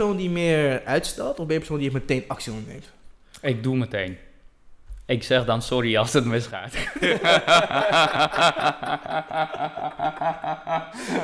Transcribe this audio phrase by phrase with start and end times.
[0.00, 2.90] persoon die meer uitstelt of ben je persoon die meteen actie onderneemt?
[3.40, 4.18] Ik doe meteen.
[5.06, 6.74] Ik zeg dan sorry als het misgaat.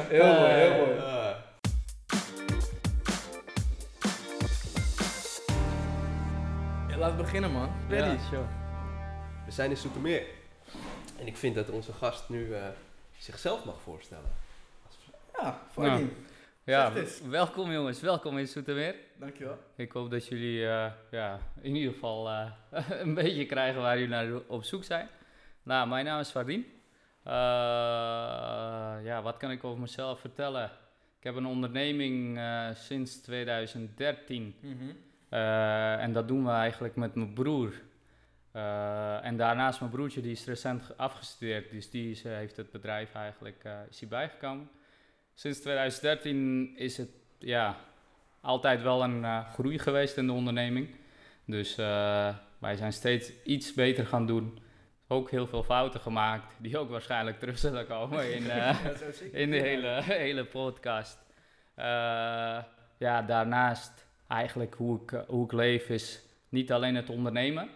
[0.09, 0.97] Heel mooi, heel mooi.
[6.89, 7.71] Ja, laten we beginnen, man.
[7.89, 8.09] Ready?
[8.09, 8.45] Ja, sure.
[9.47, 10.23] We zijn in Soetermeer.
[11.19, 12.61] En ik vind dat onze gast nu eh,
[13.19, 14.31] zichzelf mag voorstellen.
[15.41, 15.99] Ja, Fardien.
[16.01, 16.35] Ja,
[16.67, 17.21] Eens.
[17.21, 18.95] welkom jongens, welkom in Zoetermeer.
[19.19, 19.59] Dankjewel.
[19.77, 22.51] Ik hoop dat jullie eh, ja, in ieder geval eh,
[23.03, 25.09] een beetje krijgen waar jullie naar op zoek zijn.
[25.63, 26.67] Nou, mijn naam is Fardien.
[27.23, 27.33] Eh,
[29.03, 30.65] ja, wat kan ik over mezelf vertellen?
[31.19, 32.41] Ik heb een onderneming
[32.75, 34.91] sinds 2013 Mhm.
[36.01, 37.73] En dat doen we eigenlijk met mijn broer.
[39.23, 43.15] En daarnaast mijn broertje, die is recent ge- afgestudeerd, dus die is, heeft het bedrijf
[43.15, 44.69] eigenlijk is bijgekomen.
[45.39, 47.77] Sinds 2013 is het ja,
[48.41, 50.89] altijd wel een eh, groei geweest in de onderneming.
[51.45, 54.59] Dus eh, wij zijn steeds iets beter gaan doen.
[55.09, 58.79] Ook heel veel fouten gemaakt, die ook waarschijnlijk terug zullen komen in, eh,
[59.33, 61.19] in de hele, hele podcast.
[62.99, 67.69] Ja, daarnaast eigenlijk hoe ik, hoe ik leef is niet alleen het ondernemen.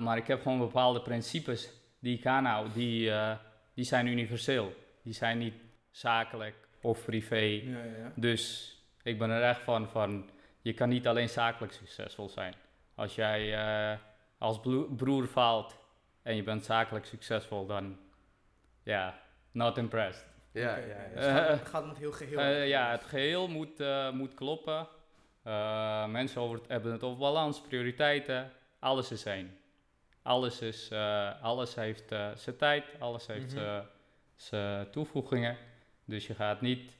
[0.00, 2.74] maar ik heb gewoon bepaalde principes die ik aanhoud.
[2.74, 3.12] Die,
[3.74, 4.72] die zijn universeel.
[5.02, 5.54] Die zijn niet
[5.90, 7.36] zakelijk of privé.
[7.36, 8.12] Ja, ja, ja.
[8.16, 12.54] Dus ik ben er echt van, van je kan niet alleen zakelijk succesvol zijn.
[12.94, 13.54] Als jij
[13.92, 13.98] eh,
[14.38, 14.60] als
[14.96, 15.76] broer faalt
[16.22, 17.98] en je bent zakelijk succesvol, dan
[18.82, 19.18] ja,
[19.50, 20.26] not impressed.
[20.52, 21.14] Ja, Oké, ja, ja.
[21.14, 22.38] dus het gaat- het gaat om het heel geheel.
[22.38, 24.88] Eh, ja, het geheel moet, eh, moet kloppen.
[25.42, 28.50] Eh, mensen over het, hebben het over balans, prioriteiten.
[28.78, 29.56] Alles is één.
[30.22, 33.58] Alles, is, eh, alles heeft eh, zijn tijd, alles heeft Mhm.
[33.64, 33.86] zijn-
[34.36, 35.56] zijn toevoegingen.
[36.04, 36.96] Dus je gaat niet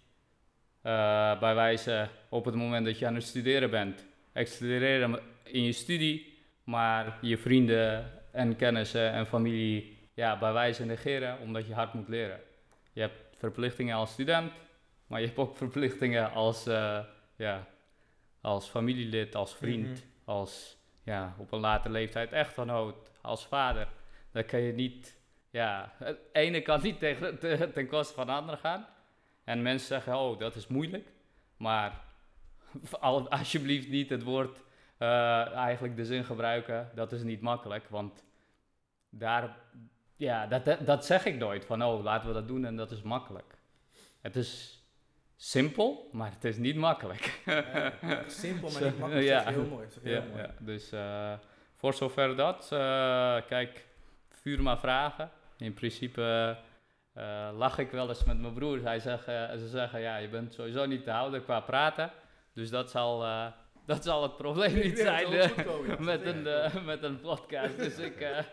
[0.82, 5.72] eh, bij wijze op het moment dat je aan het studeren bent, excelleren in je
[5.72, 11.92] studie, maar je vrienden en kennissen en familie ja, bij wijze negeren omdat je hard
[11.94, 12.40] moet leren.
[12.92, 14.52] Je hebt verplichtingen als student,
[15.06, 16.98] maar je hebt ook verplichtingen als, eh,
[17.36, 17.66] ja,
[18.40, 20.30] als familielid, als vriend, Mhm.
[20.30, 23.88] als ja, op een later leeftijd echtgenoot, als vader.
[24.32, 25.16] Dan kan je niet,
[25.50, 28.86] ja, het ene kan niet tegen, te- ten koste van de andere gaan.
[29.44, 31.08] En mensen zeggen, oh, dat is moeilijk.
[31.56, 32.00] Maar
[33.00, 34.62] al- alsjeblieft niet het woord,
[34.98, 37.88] eh, eigenlijk de zin gebruiken, dat is niet makkelijk.
[37.88, 38.24] Want
[39.08, 39.56] daar,
[40.16, 41.64] ja, dat, dat, dat zeg ik nooit.
[41.64, 43.54] Van, oh, laten we dat doen en dat is makkelijk.
[44.20, 44.82] Het is
[45.36, 47.40] simpel, maar het is niet makkelijk.
[47.46, 49.26] Ja, Simpel, maar niet makkelijk.
[49.26, 49.40] ja.
[49.42, 49.50] Ja.
[49.50, 49.86] Heel mooi.
[49.86, 50.42] dat is heel Ja, mooi.
[50.42, 51.32] ja, dus eh,
[51.74, 53.84] voor zover dat, eh, kijk,
[54.30, 55.30] vuur maar vragen.
[55.58, 56.56] In principe
[57.14, 58.82] eh, lach ik wel eens met mijn broer.
[58.82, 62.10] Hij zegt, eh, ze zeggen, ja, je bent sowieso niet te houden qua praten.
[62.52, 63.46] Dus dat zal, eh,
[63.86, 65.50] dat zal het probleem niet Ja, zijn
[65.98, 66.42] met, een,
[66.84, 67.78] met een podcast.
[67.78, 68.44] Dus ik, eh,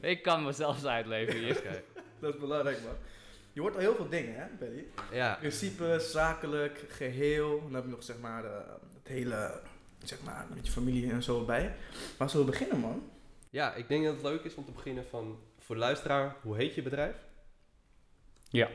[0.00, 1.82] ik kan mezelf uitleven hier.
[2.20, 2.96] Dat is belangrijk, man.
[3.54, 4.84] Je hoort al heel veel dingen, hè, Paddy?
[5.12, 5.36] Ja.
[5.40, 7.60] Principe, zakelijk, geheel.
[7.62, 8.52] Dan heb je nog, zeg maar, eh,
[8.94, 9.60] het hele,
[10.02, 11.74] zeg maar, met je familie en zo bij.
[12.18, 13.10] Maar zullen we beginnen, man?
[13.50, 15.38] ja, ik denk dat het leuk is om te beginnen van...
[15.64, 17.16] Voor de luisteraar, hoe heet je bedrijf?
[18.48, 18.68] Ja,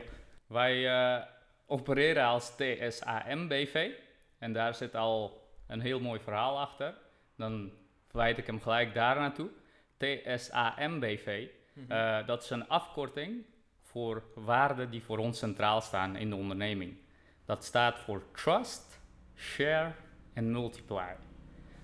[0.46, 1.26] wij eh,
[1.66, 3.90] opereren als TSAM BV
[4.38, 6.94] en daar zit al een heel mooi verhaal achter.
[7.36, 7.72] Dan
[8.06, 9.48] verwijt ik hem gelijk daar naartoe.
[9.96, 11.48] TSAM BV,
[11.88, 13.44] eh, dat is een afkorting
[13.80, 16.96] voor waarden die voor ons centraal staan in de onderneming.
[17.44, 19.00] Dat staat voor Trust,
[19.36, 19.92] Share
[20.32, 21.14] en Multiply.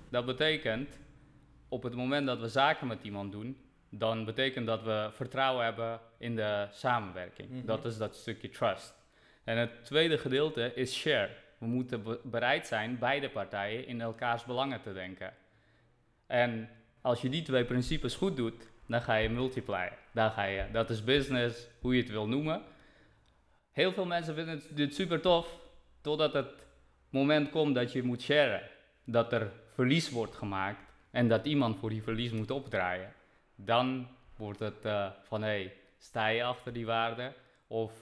[0.08, 0.98] Dat betekent,
[1.68, 3.65] op het moment dat we zaken met iemand doen,
[3.98, 7.50] dan betekent dat we vertrouwen hebben in de samenwerking.
[7.50, 7.66] Mhm.
[7.66, 8.94] Dat is dat stukje trust.
[9.44, 11.30] En het tweede gedeelte is share.
[11.58, 15.34] We moeten be- bereid zijn, beide partijen, in elkaars belangen te denken.
[16.26, 16.68] En
[17.00, 19.92] als je die twee principes goed doet, dan ga je multiplyen.
[20.12, 22.62] Dan ga je, dat is business, hoe je het wil noemen.
[23.72, 25.58] Heel veel mensen vinden het, dit super tof,
[26.00, 26.66] totdat het
[27.10, 28.62] moment komt dat je moet sharen.
[29.04, 33.12] Dat er verlies wordt gemaakt en dat iemand voor die verlies moet opdraaien.
[33.56, 37.32] Dan wordt het eh, van, hé, hey, sta je achter die waarde?
[37.66, 37.92] Of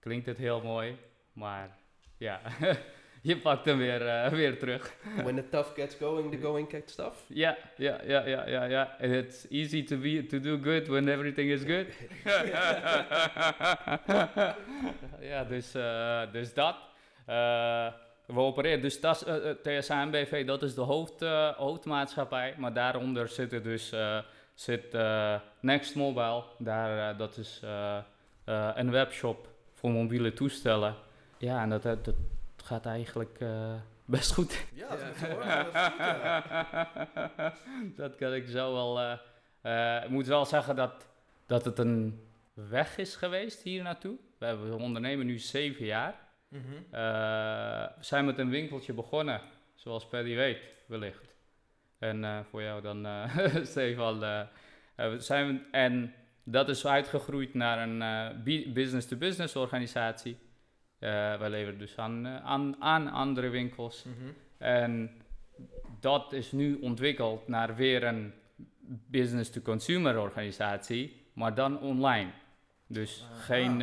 [0.00, 0.96] klinkt het heel mooi,
[1.32, 1.78] maar
[2.16, 2.40] ja,
[3.22, 4.94] je pakt hem weer, eh, weer terug.
[5.22, 7.16] When the tough gets going, the going gets tough.
[7.26, 8.96] Ja, ja, ja, ja, ja, ja.
[9.00, 11.86] And it's easy to be to do good when everything is good.
[15.30, 16.76] ja, dus, eh, dus dat.
[18.26, 19.12] We opereren dus eh,
[19.62, 21.20] TSA en BV, dat is de hoofd,
[21.56, 22.54] hoofdmaatschappij.
[22.56, 23.92] Maar daaronder zitten dus
[24.56, 26.44] zit eh, Next Mobile.
[26.58, 27.98] Daar, eh, dat is eh,
[28.74, 30.94] een webshop voor mobiele toestellen.
[31.38, 32.14] Ja, en dat, dat, dat
[32.56, 33.44] gaat eigenlijk
[34.04, 34.64] best goed.
[34.74, 35.44] Ja, dat is hoor.
[37.96, 39.18] Dat kan ik zo wel.
[40.02, 41.08] ik moet wel zeggen dat,
[41.46, 42.20] dat het een
[42.54, 44.16] weg is geweest hier naartoe.
[44.38, 46.14] We, hebben, ondernemen nu zeven jaar.
[46.48, 46.64] Mhm.
[46.90, 49.40] We zijn met een winkeltje begonnen,
[49.74, 51.25] zoals Paddy weet, wellicht.
[52.08, 53.36] En eh, voor jou dan, eh,
[53.72, 54.24] Stefan.
[54.24, 54.40] eh,
[54.96, 56.14] we zijn, en
[56.44, 60.36] dat is uitgegroeid naar een business-to-business organisatie.
[60.98, 64.04] Wij leveren dus aan, aan, aan andere winkels.
[64.04, 64.30] Mhm.
[64.58, 65.10] En
[66.00, 68.32] dat is nu ontwikkeld naar weer een
[69.10, 72.30] business-to-consumer organisatie, maar dan online.
[72.86, 73.38] Dus Ah.
[73.38, 73.82] geen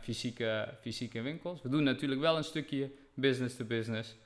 [0.00, 1.62] fysieke, fysieke winkels.
[1.62, 4.16] We doen natuurlijk wel een stukje business-to-business.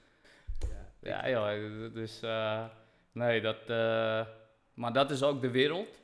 [1.01, 1.55] Ja, ja,
[1.93, 2.65] dus eh,
[3.15, 4.27] nee, dat, eh,
[4.75, 6.03] maar dat is ook de wereld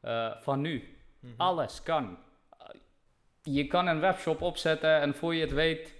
[0.00, 0.96] eh, van nu.
[1.20, 1.32] Mhm.
[1.36, 2.18] Alles kan.
[3.42, 5.94] Je kan een webshop opzetten en voor je het weet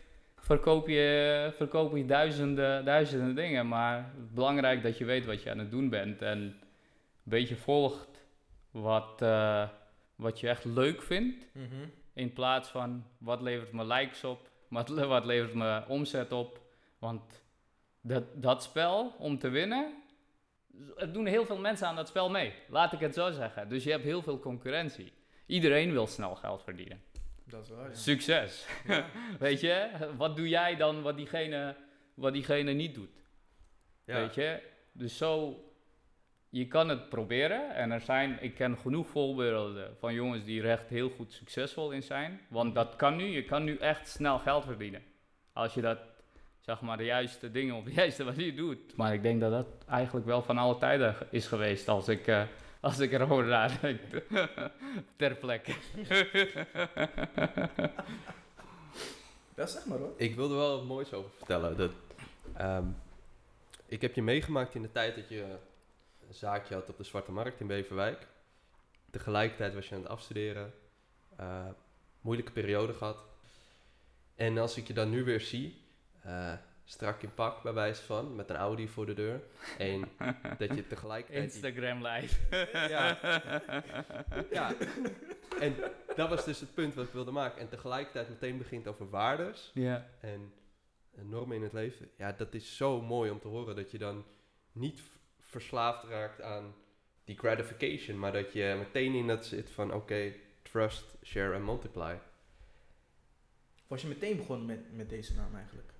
[0.45, 3.69] verkoop je, verkoop je duizenden, duizenden dingen.
[3.69, 6.61] Maar het is belangrijk dat je weet wat je aan het doen bent en een
[7.23, 8.27] beetje volgt
[8.71, 9.69] wat, eh,
[10.17, 11.47] wat je echt leuk vindt.
[11.53, 11.89] Mhm.
[12.13, 16.61] In plaats van wat levert me likes op, wat, wat levert me omzet op.
[16.99, 17.43] Want
[18.01, 20.03] dat, dat spel om te winnen,
[20.97, 22.53] er doen heel veel mensen aan dat spel mee.
[22.69, 23.69] Laat ik het zo zeggen.
[23.69, 25.13] Dus je hebt heel veel concurrentie.
[25.47, 27.03] Iedereen wil snel geld verdienen.
[27.45, 27.95] Dat is waar, ja.
[27.95, 28.67] Succes.
[28.87, 29.07] Ja.
[29.39, 31.77] Weet je, wat doe jij dan wat diegene,
[32.15, 33.23] wat diegene niet doet?
[34.05, 34.15] Ja.
[34.15, 34.63] Weet je,
[34.93, 35.59] dus zo,
[36.49, 37.75] je kan het proberen.
[37.75, 41.91] En er zijn, ik ken genoeg voorbeelden van jongens die er echt heel goed succesvol
[41.91, 42.41] in zijn.
[42.49, 45.03] Want dat kan nu, je kan nu echt snel geld verdienen.
[45.53, 45.99] Als je dat,
[46.65, 48.97] zeg maar, de juiste dingen op de juiste manier doet.
[48.97, 52.43] Maar ik denk dat dat eigenlijk wel van alle tijden is geweest als ik, eh,
[52.81, 54.01] als ik erover nadenk.
[55.17, 55.75] Ter plekke.
[59.57, 60.13] Ja, zeg maar hoor.
[60.17, 61.77] Ik wilde wel wat moois over vertellen.
[61.77, 61.91] Dat,
[62.57, 62.85] ehm,
[63.87, 65.43] ik heb je meegemaakt in de tijd dat je
[66.29, 68.27] een zaakje had op de Zwarte Markt in Beverwijk.
[69.11, 70.73] Tegelijkertijd was je aan het afstuderen.
[71.37, 71.67] eh,
[72.21, 73.25] moeilijke periode gehad.
[74.35, 75.84] En als ik je dan nu weer zie,
[76.25, 76.53] eh,
[76.85, 79.41] strak in pak bij wijze van, met een Audi voor de deur.
[79.79, 80.09] En
[80.59, 81.45] dat je tegelijkertijd...
[81.45, 82.67] Instagram live.
[82.73, 83.19] ja.
[84.59, 84.75] ja.
[85.61, 85.75] En
[86.17, 87.61] dat was dus het punt wat ik wilde maken.
[87.61, 90.07] En tegelijkertijd meteen begint over waardes Ja.
[90.21, 90.53] en
[91.23, 92.11] normen in het leven.
[92.17, 94.25] Ja, dat is zo mooi om te horen dat je dan
[94.73, 95.03] niet
[95.41, 96.75] verslaafd raakt aan
[97.25, 100.33] die gratification, maar dat je meteen in dat zit van oké,
[100.63, 102.19] trust, share en multiply.
[103.87, 105.94] Was je meteen begonnen met, met deze naam eigenlijk?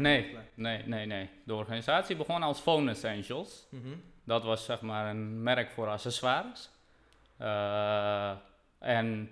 [0.00, 1.30] Nee, nee, nee, nee.
[1.44, 3.66] De organisatie begon als Phone Essentials.
[3.70, 3.94] Mhm.
[4.24, 6.70] Dat was zeg maar een merk voor accessoires.
[7.36, 8.32] Eh,
[8.78, 9.30] en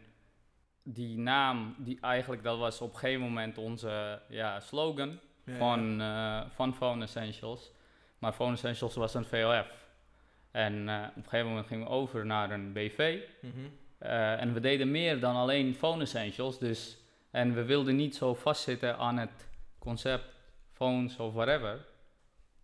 [0.82, 6.00] die naam, die eigenlijk, dat was op een gegeven moment onze ja, slogan Ja, van,
[6.00, 7.72] eh, van Phone Essentials.
[8.18, 9.86] Maar Phone Essentials was een VOF.
[10.50, 13.18] En eh, op een gegeven moment gingen we over naar een BV.
[13.40, 13.48] ja.
[13.48, 13.66] Mhm.
[14.38, 16.58] En we deden meer dan alleen phone essentials.
[16.58, 16.96] Dus,
[17.30, 19.48] en we wilden niet zo vastzitten aan het
[19.82, 20.24] concept
[20.72, 21.84] phones of whatever.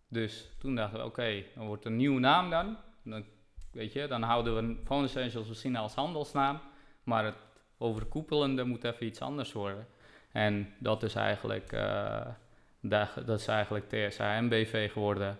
[0.07, 2.77] Dus toen dachten we, oké, dan wordt een nieuwe naam dan.
[3.03, 3.25] dan.
[3.71, 6.59] Weet je, dan houden we phone essentials misschien als handelsnaam.
[7.03, 7.37] Maar het
[7.77, 9.87] overkoepelende moet even iets anders worden.
[10.31, 11.71] En dat is eigenlijk,
[12.81, 15.37] da- dat is eigenlijk TSA MBV geworden.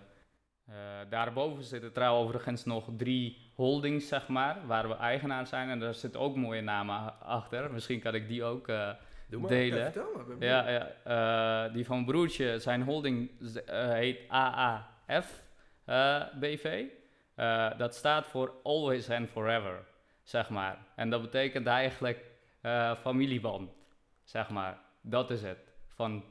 [0.66, 0.74] Eh,
[1.08, 5.68] daarboven zitten trouwens overigens nog drie holdings, zeg maar, waar we eigenaar zijn.
[5.70, 7.72] En daar zitten ook mooie namen achter.
[7.72, 8.90] Misschien kan ik die ook eh,
[9.30, 9.52] Doe maar.
[9.52, 9.92] Ja, delen.
[10.38, 13.30] Ja, ja eh, die van mijn broertje, zijn holding
[13.66, 15.42] eh, heet AAF
[15.84, 16.84] eh, BV.
[17.34, 19.84] Eh, dat staat voor Always and Forever,
[20.22, 20.78] zeg maar.
[20.96, 22.24] En dat betekent eigenlijk
[22.60, 23.70] eh, familieband,
[24.24, 24.78] zeg maar.
[25.00, 25.58] Dat is het.
[25.86, 26.24] Van,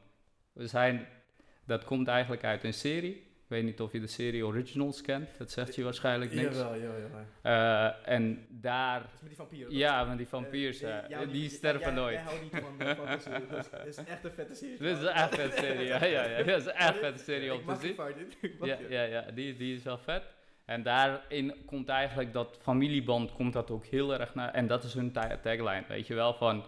[0.53, 1.07] we zijn,
[1.65, 3.28] dat komt eigenlijk uit een serie.
[3.49, 5.29] Ik weet niet of je de serie Originals kent.
[5.37, 6.57] Dat zegt je waarschijnlijk niks.
[6.57, 7.25] Jawel, jawel, jawel.
[7.41, 8.99] Eh, en daar...
[9.01, 9.73] Dat is met die vampieren.
[9.75, 10.97] Ja, met die vampiers, Eh,
[11.31, 12.13] die sterven jij- nooit.
[12.13, 12.77] Jij houdt niet van.
[13.83, 14.77] Dus is echt een vette serie.
[14.77, 16.37] Dit is echt een serie, ja, ja, ja.
[16.43, 17.95] Dat is echt een vette serie om te zien.
[18.67, 20.23] Ja, ja, ja die, die is wel vet.
[20.65, 24.53] En daarin komt eigenlijk dat familieband komt dat ook heel erg naar.
[24.53, 26.33] En dat is hun ta- tagline, weet je wel.
[26.33, 26.63] Van,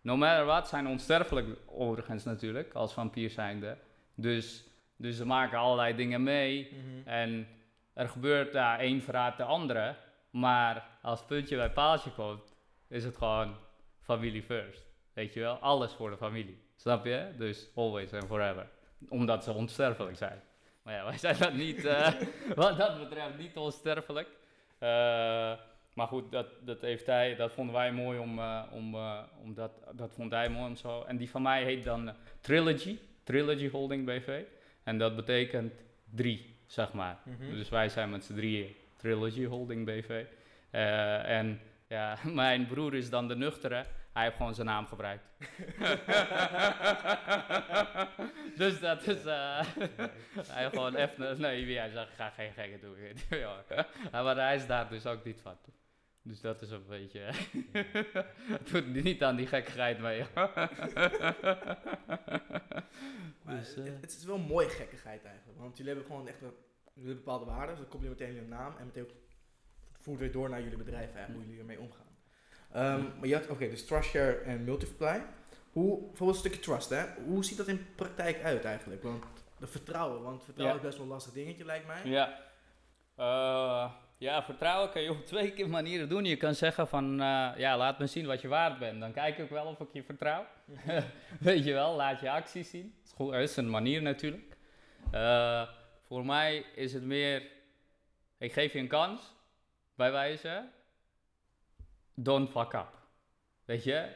[0.00, 3.76] no matter what, zijn onsterfelijk overigens natuurlijk, als vampier zijnde.
[4.14, 4.64] Dus,
[4.96, 6.72] dus ze maken allerlei dingen mee.
[6.72, 7.08] Mhm.
[7.08, 7.46] En
[7.92, 9.96] er gebeurt daar één verraadt de andere.
[10.30, 12.56] Maar als het puntje bij paaltje komt,
[12.88, 13.56] is het gewoon
[14.00, 14.86] familie first.
[15.12, 15.54] Weet je wel?
[15.54, 16.62] Alles voor de familie.
[16.76, 17.28] Snap je?
[17.38, 18.68] Dus always and forever.
[19.08, 20.42] Omdat ze onsterfelijk zijn.
[20.82, 22.12] Maar ja, wij zijn dat niet, eh,
[22.54, 24.28] wat dat betreft, niet onsterfelijk.
[24.78, 24.88] Eh,
[25.94, 28.96] maar goed, dat, dat, heeft hij, dat vonden wij mooi om, eh, om,
[29.42, 31.02] om dat, dat vond hij mooi om zo.
[31.02, 34.42] En die van mij heet dan Trilogy, Trilogy Holding BV.
[34.84, 35.72] En dat betekent
[36.10, 37.18] drie, zeg maar.
[37.24, 37.50] Mhm.
[37.50, 40.24] Dus wij zijn met z'n drieën Trilogy Holding BV.
[40.70, 43.86] Eh, en ja, mijn broer is dan de nuchtere.
[44.12, 45.24] Hij heeft gewoon zijn naam gebruikt.
[48.56, 49.24] dus dat is...
[49.24, 49.60] eh,
[50.52, 51.40] hij heeft gewoon even...
[51.40, 52.96] Nee, wie hij zegt, ga geen gekke doen.
[54.12, 55.56] Maar hij is daar dus ook niet van.
[56.26, 57.30] Dus dat is een beetje...
[58.70, 60.24] Doet niet aan die gekkigheid mee.
[60.34, 60.70] Maar
[63.56, 65.58] Dus, eh, het, het is wel een mooie gekkigheid eigenlijk.
[65.58, 66.52] Want jullie hebben gewoon echt een,
[66.94, 67.68] jullie hebben bepaalde waarden.
[67.68, 69.10] Dus dan koppel je meteen jullie naam en meteen
[70.00, 72.06] voert weer door naar jullie bedrijf eigenlijk, hoe jullie ermee omgaan.
[72.72, 75.22] Ehm, maar je had, oké, dus trust share en multiply.
[75.72, 77.04] Hoe, bijvoorbeeld een stukje trust, hè?
[77.24, 79.02] Hoe ziet dat in praktijk uit eigenlijk?
[79.02, 79.24] Want
[79.58, 80.80] de vertrouwen, want vertrouwen Ja.
[80.82, 82.00] is best wel een lastig dingetje lijkt mij.
[82.04, 82.40] Ja.
[83.16, 86.24] Eh, ja, vertrouwen kan je op twee manieren doen.
[86.24, 89.00] Je kan zeggen van, eh, ja, laat me zien wat je waard bent.
[89.00, 90.46] Dan kijk ik wel of ik je vertrouw.
[91.40, 92.94] Weet je wel, laat je acties zien.
[93.16, 94.56] Dat is, is een manier natuurlijk.
[95.10, 95.68] Eh,
[96.06, 97.42] voor mij is het meer,
[98.38, 99.34] ik geef je een kans,
[99.94, 100.68] bij wijze,
[102.14, 102.98] don't fuck up.
[103.64, 104.08] Weet je?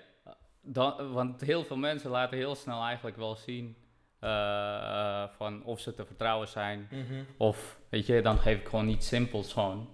[0.61, 3.77] Dan, want heel veel mensen laten heel snel eigenlijk wel zien
[4.21, 6.89] eh, eh, van of ze te vertrouwen zijn.
[6.91, 7.23] Mhm.
[7.37, 9.89] Of, weet je, dan geef ik gewoon iets simpels gewoon.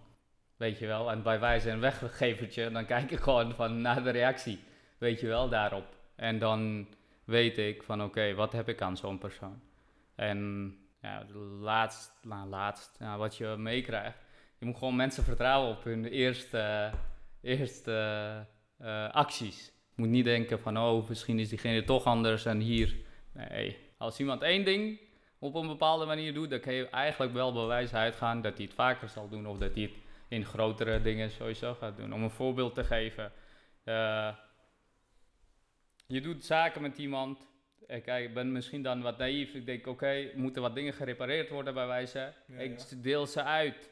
[0.57, 4.11] Weet je wel, en bij wijze een weggevertje, dan kijk ik gewoon van naar de
[4.11, 4.61] reactie.
[4.99, 5.87] Weet je wel, daarop.
[6.16, 6.88] En dan
[7.25, 9.61] weet ik van, oké, wat heb ik aan zo'n persoon?
[10.14, 11.26] En ja,
[11.61, 14.19] laatst, nou, laatst, wat je meekrijgt.
[14.59, 16.90] Je moet gewoon mensen vertrouwen op hun eerste,
[17.40, 17.93] eerste
[18.78, 19.66] eh, acties.
[19.66, 22.97] Je moet niet denken van, oh, misschien is diegene toch anders en hier.
[23.33, 25.00] Nee, als iemand één ding
[25.38, 28.75] op een bepaalde manier doet, dan kan je eigenlijk wel bewijs uitgaan dat hij het
[28.75, 29.92] vaker zal doen of dat hij het
[30.28, 32.12] in grotere dingen sowieso gaat doen.
[32.14, 33.32] Om een voorbeeld te geven.
[33.84, 34.34] eh,
[36.06, 37.49] je doet zaken met iemand.
[37.87, 39.54] eh, Kijk, ik ben misschien dan wat naïef.
[39.54, 42.32] Ik denk, oké, moeten wat dingen gerepareerd worden bij wijze.
[42.46, 42.96] Ja, ik ja.
[42.96, 43.90] deel ze uit.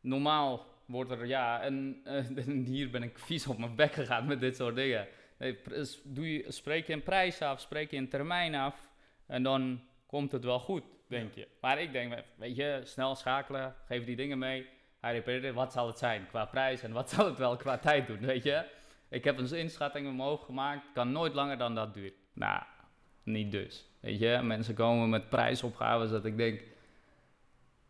[0.00, 4.26] Normaal wordt er, ja, en eh, en hier ben ik vies op mijn bek gegaan
[4.26, 5.08] met dit soort dingen.
[5.38, 5.58] Nee,
[6.04, 8.88] doe je, spreek je een prijs af, spreek je een termijn af.
[9.30, 11.48] En dan komt het wel goed, denk je.
[11.60, 14.68] Maar ik denk, weet je, snel schakelen, geef die dingen mee.
[15.00, 17.78] Hij repareert het, wat zal het zijn qua prijs en wat zal het wel qua
[17.78, 18.64] tijd doen, weet je.
[19.08, 22.12] Ik heb een inschatting omhoog gemaakt, kan nooit langer dan dat duren.
[22.32, 22.62] Nou,
[23.22, 23.86] niet dus.
[24.00, 26.62] Weet je, mensen komen met prijsopgaves dat ik denk,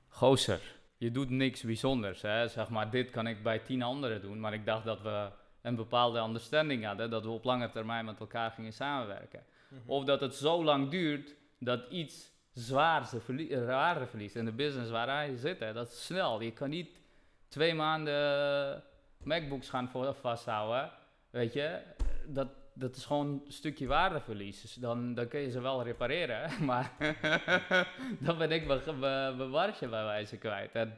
[0.09, 0.61] gozer,
[0.97, 2.23] je doet niks bijzonders.
[2.23, 2.49] Hè?
[2.49, 5.29] Zeg maar, dit kan ik bij tien anderen doen, maar ik dacht dat we
[5.63, 9.45] een bepaalde understanding hadden, dat we op lange termijn met elkaar gingen samenwerken.
[9.71, 9.81] Mhm.
[9.91, 14.37] Of dat het zo lang duurt dat iets zwaar zijn verlie- eh, waarde verliest.
[14.37, 16.41] En de business waar hij zit, hè, dat is snel.
[16.41, 17.01] Je kan niet
[17.49, 18.83] twee maanden
[19.23, 20.91] MacBooks gaan voor- vasthouden.
[21.31, 21.79] Weet je,
[22.27, 24.61] dat, dat is gewoon een stukje waardeverlies.
[24.61, 26.93] Dus dan, dan kun je ze wel repareren, maar
[28.21, 30.73] dan ben ik mijn mijn- mijn marge bij wijze kwijt.
[30.75, 30.97] En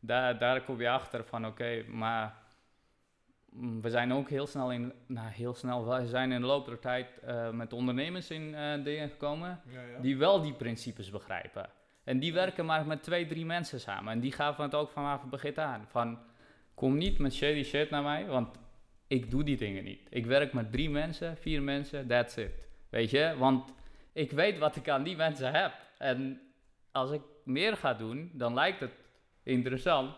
[0.00, 2.42] daar, daar kom je achter van, oké, maar
[3.60, 6.78] we zijn ook heel snel in, nou heel snel, we zijn in de loop der
[6.78, 10.00] tijd eh, met ondernemers in eh, dingen gekomen Ja, ja.
[10.00, 11.70] die wel die principes begrijpen.
[12.04, 14.12] En die werken maar met twee, drie mensen samen.
[14.12, 15.84] En die gaven het ook vanaf het begin aan.
[15.88, 16.18] Van,
[16.74, 18.58] kom niet met shady shit naar mij, want
[19.06, 20.06] ik doe die dingen niet.
[20.10, 22.68] Ik werk met drie mensen, vier mensen, that's it.
[22.88, 23.72] Weet je, want
[24.12, 25.72] ik weet wat ik aan die mensen heb.
[25.98, 26.40] En
[26.92, 28.94] als ik meer ga doen, dan lijkt het
[29.42, 30.16] interessant.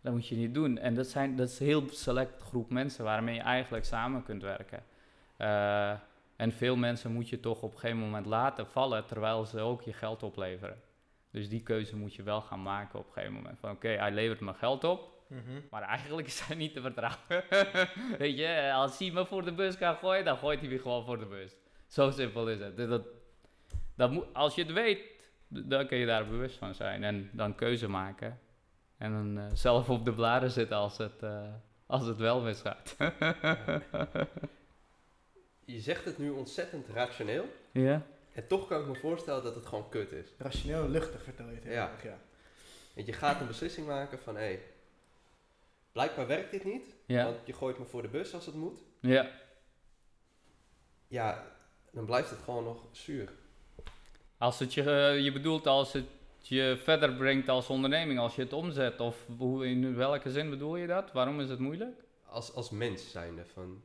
[0.00, 0.78] Dat moet je niet doen.
[0.78, 4.42] En dat, zijn, dat is een heel select groep mensen waarmee je eigenlijk samen kunt
[4.42, 4.84] werken.
[5.36, 5.90] Eh,
[6.36, 9.82] en veel mensen moet je toch op een gegeven moment laten vallen, terwijl ze ook
[9.82, 10.80] je geld opleveren.
[11.30, 13.58] Dus die keuze moet je wel gaan maken op een gegeven moment.
[13.58, 15.60] Van oké, hij levert me geld op, Mhm.
[15.70, 17.44] maar eigenlijk is hij niet te vertrouwen.
[18.18, 21.04] Weet je, als hij me voor de bus kan gooien, dan gooit hij me gewoon
[21.04, 21.56] voor de bus.
[21.86, 22.76] Zo simpel is het.
[22.76, 23.06] Dus dat,
[23.96, 25.00] dat moet, als je het weet,
[25.48, 28.38] dan kun je daar bewust van zijn en dan keuze maken.
[28.98, 31.42] En dan eh, zelf op de blaren zitten als het, eh,
[31.86, 32.96] als het wel misgaat.
[35.64, 37.44] Je zegt het nu ontzettend rationeel.
[37.72, 38.02] ja?
[38.32, 40.28] En toch kan ik me voorstellen dat het gewoon kut is.
[40.38, 41.90] Rationeel en luchtig vertel je het heel Ja.
[41.90, 42.18] erg, ja.
[42.94, 44.62] Want je gaat een beslissing maken van, hé, hey,
[45.92, 46.94] blijkbaar werkt dit niet.
[47.06, 47.24] Ja.
[47.24, 48.80] Want je gooit me voor de bus als het moet.
[49.00, 49.30] Ja.
[51.08, 51.46] Ja,
[51.92, 53.30] dan blijft het gewoon nog zuur.
[54.38, 56.04] Als het je, eh, je bedoelt als het
[56.48, 60.76] je verder brengt als onderneming, als je het omzet, of hoe, in welke zin bedoel
[60.76, 61.12] je dat?
[61.12, 62.04] Waarom is het moeilijk?
[62.26, 63.82] Als, als mens zijnde van,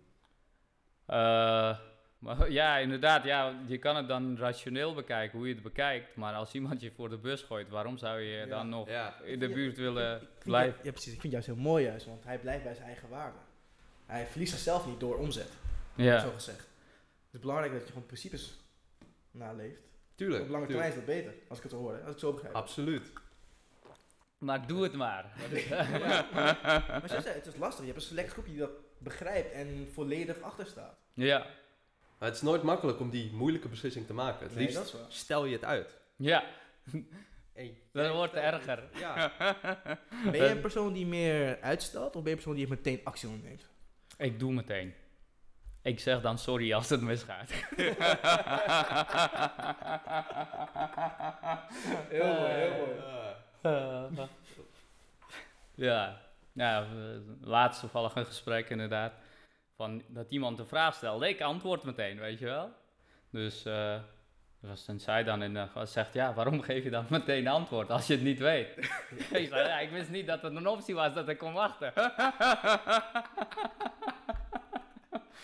[1.05, 1.77] Eh,
[2.24, 6.34] maar, ja, inderdaad, ja, je kan het dan rationeel bekijken, hoe je het bekijkt, maar
[6.34, 8.46] als iemand je voor de bus gooit, waarom zou je Ja.
[8.46, 10.79] dan nog ja, in de buurt willen Ik blijven?
[10.84, 11.13] Ja, precies.
[11.13, 13.38] Ik vind het juist heel mooi juist, want hij blijft bij zijn eigen waarde.
[14.05, 15.51] Hij verliest zichzelf niet door omzet,
[15.96, 16.60] Ja, zo gezegd.
[16.60, 18.60] Het is belangrijk dat je gewoon principes
[19.32, 19.82] naleeft.
[20.15, 20.43] Tuurlijk.
[20.43, 22.20] Op lange termijn is dat beter, als ik het zo hoor, hè, als ik het
[22.20, 22.53] zo begrijp.
[22.55, 23.12] Absoluut.
[24.38, 25.25] Maar doe het maar.
[25.70, 26.27] Ja.
[26.34, 27.79] Maar zei, het is lastig.
[27.79, 30.98] Je hebt een select groepje die dat begrijpt en volledig achter staat.
[31.13, 31.38] Ja,
[32.20, 34.46] Maar het is nooit makkelijk om die moeilijke beslissing te maken.
[34.46, 35.05] Het Nee, liefst dat is waar.
[35.08, 35.98] stel je het uit.
[36.15, 36.43] ja.
[37.53, 38.84] En Dat wordt erger.
[38.93, 39.32] Ja.
[40.32, 43.29] Ben je een persoon die meer uitstelt of ben je een persoon die meteen actie
[43.29, 43.70] onderneemt?
[44.17, 44.93] Ik doe meteen.
[45.84, 47.52] Ik zeg dan sorry als het misgaat.
[52.10, 54.28] Heel mooi, heel mooi.
[55.75, 56.22] Ja,
[56.52, 56.88] ja eh,
[57.42, 59.13] laatst toevallig een gesprek inderdaad.
[59.75, 61.30] Van dat iemand een vraag stelde.
[61.30, 62.72] Ik antwoord meteen, weet je wel.
[63.30, 64.00] Dus eh
[64.68, 68.13] was zij dan in, uh, zegt, ja, waarom geef je dan meteen antwoord als je
[68.13, 68.78] het niet weet?
[69.32, 71.94] ik zei, ja, ik wist niet dat het een optie was dat ik kon wachten.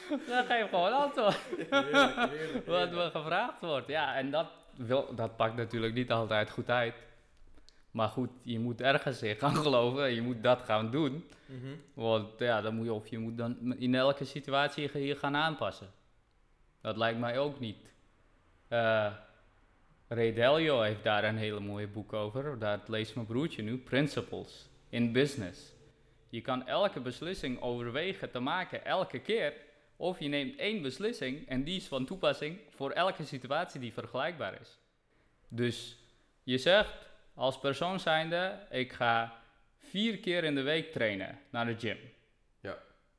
[0.29, 1.37] dan geef gewoon antwoord.
[1.69, 2.91] Heerlijk, heerlijk, Wat heerlijk.
[2.91, 3.87] me gevraagd wordt.
[3.87, 6.95] Ja, en dat, wil, dat pakt natuurlijk niet altijd goed uit.
[7.91, 10.13] Maar goed, je moet ergens in gaan geloven.
[10.13, 11.29] Je moet dat gaan doen.
[11.45, 11.73] Mhm.
[11.93, 15.87] Want ja, dan moet je, of je moet dan in elke situatie je gaan aanpassen.
[16.81, 17.93] Dat lijkt mij ook niet.
[18.67, 19.13] Eh
[20.11, 22.59] Ray Dalio heeft daar een hele mooie boek over.
[22.59, 23.77] Daar leest mijn broertje nu.
[23.77, 25.73] Principles in Business.
[26.29, 29.53] Je kan elke beslissing overwegen te maken elke keer.
[30.01, 34.61] Of je neemt één beslissing en die is van toepassing voor elke situatie die vergelijkbaar
[34.61, 34.77] is.
[35.47, 35.97] Dus
[36.43, 39.41] je zegt als persoon zijnde, ik ga
[39.77, 41.97] vier keer in de week trainen naar de gym.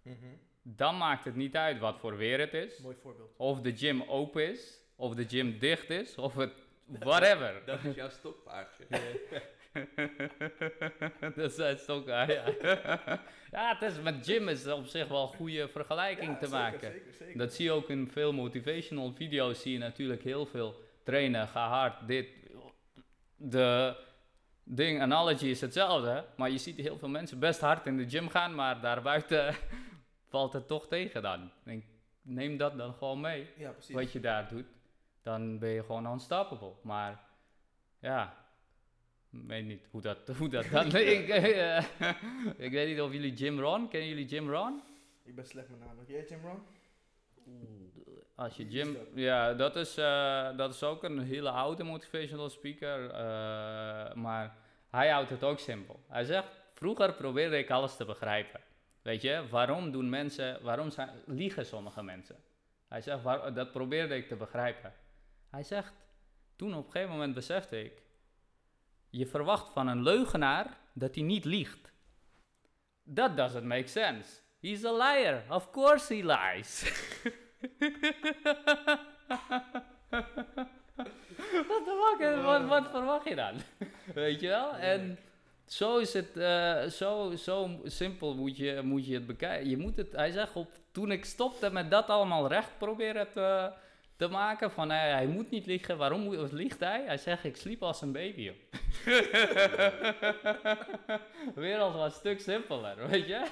[0.02, 0.16] Mhm.
[0.62, 2.78] Dan maakt het niet uit wat voor weer het is.
[2.78, 3.30] Mooi voorbeeld.
[3.36, 6.52] Of de gym open is, of de gym dicht is, of het
[6.98, 7.62] whatever.
[7.64, 8.86] Dat is jouw stokpaardje.
[11.36, 12.44] dat zijn stokken, ja.
[13.56, 16.60] ja, het is, met gym is op zich wel een goede vergelijking Ja, te zeker,
[16.60, 16.92] maken.
[16.92, 17.38] Zeker, zeker.
[17.38, 21.68] Dat zie je ook in veel motivational video's, zie je natuurlijk heel veel trainen, ga
[21.68, 22.28] hard, dit.
[23.36, 23.96] De
[24.64, 28.28] ding, analogy is hetzelfde, maar je ziet heel veel mensen best hard in de gym
[28.28, 29.54] gaan, maar daarbuiten
[30.30, 31.50] valt het toch tegen dan.
[31.64, 31.84] Denk,
[32.22, 34.66] neem dat dan gewoon mee, ja, wat je daar doet.
[35.22, 36.72] Dan ben je gewoon unstoppable.
[36.82, 37.20] Maar
[38.00, 38.39] ja,
[39.32, 40.86] ik weet niet hoe dat, hoe dat dan...
[40.86, 41.84] ik, eh,
[42.66, 44.82] ik weet niet of jullie Jim Ron, kennen jullie Jim Ron?
[45.24, 46.04] Ik ben slecht met namen.
[46.06, 46.62] Ken jij Jim Rohn?
[48.34, 53.10] Als je Jim, ja, dat is, eh, dat is ook een hele oude motivational speaker,
[53.10, 54.56] eh, maar
[54.90, 56.00] hij houdt het ook simpel.
[56.08, 58.60] Hij zegt, vroeger probeerde ik alles te begrijpen.
[59.02, 62.36] Weet je, waarom doen mensen, waarom zijn, liegen sommige mensen?
[62.88, 64.92] Hij zegt, waar, dat probeerde ik te begrijpen.
[65.50, 65.92] Hij zegt,
[66.56, 68.02] toen op een gegeven moment besefte ik,
[69.10, 71.92] je verwacht van een leugenaar dat hij niet liegt.
[73.14, 74.28] That doesn't make sense.
[74.60, 75.42] He's a liar.
[75.48, 76.82] Of course he lies.
[81.84, 83.54] wat, je, wat, wat verwacht je dan?
[84.14, 84.74] Weet je wel?
[84.74, 85.18] En
[85.66, 89.68] zo is het, eh, zo, zo simpel moet je, moet je het bekijken.
[89.68, 93.72] Je moet het, hij zegt, op, toen ik stopte met dat allemaal recht proberen te,
[94.20, 97.02] te maken, van hij, hij moet niet liegen, waarom moet, liegt hij?
[97.06, 98.52] Hij zegt, ik sliep als een baby.
[101.54, 103.46] De wereld was een stuk simpeler, weet je?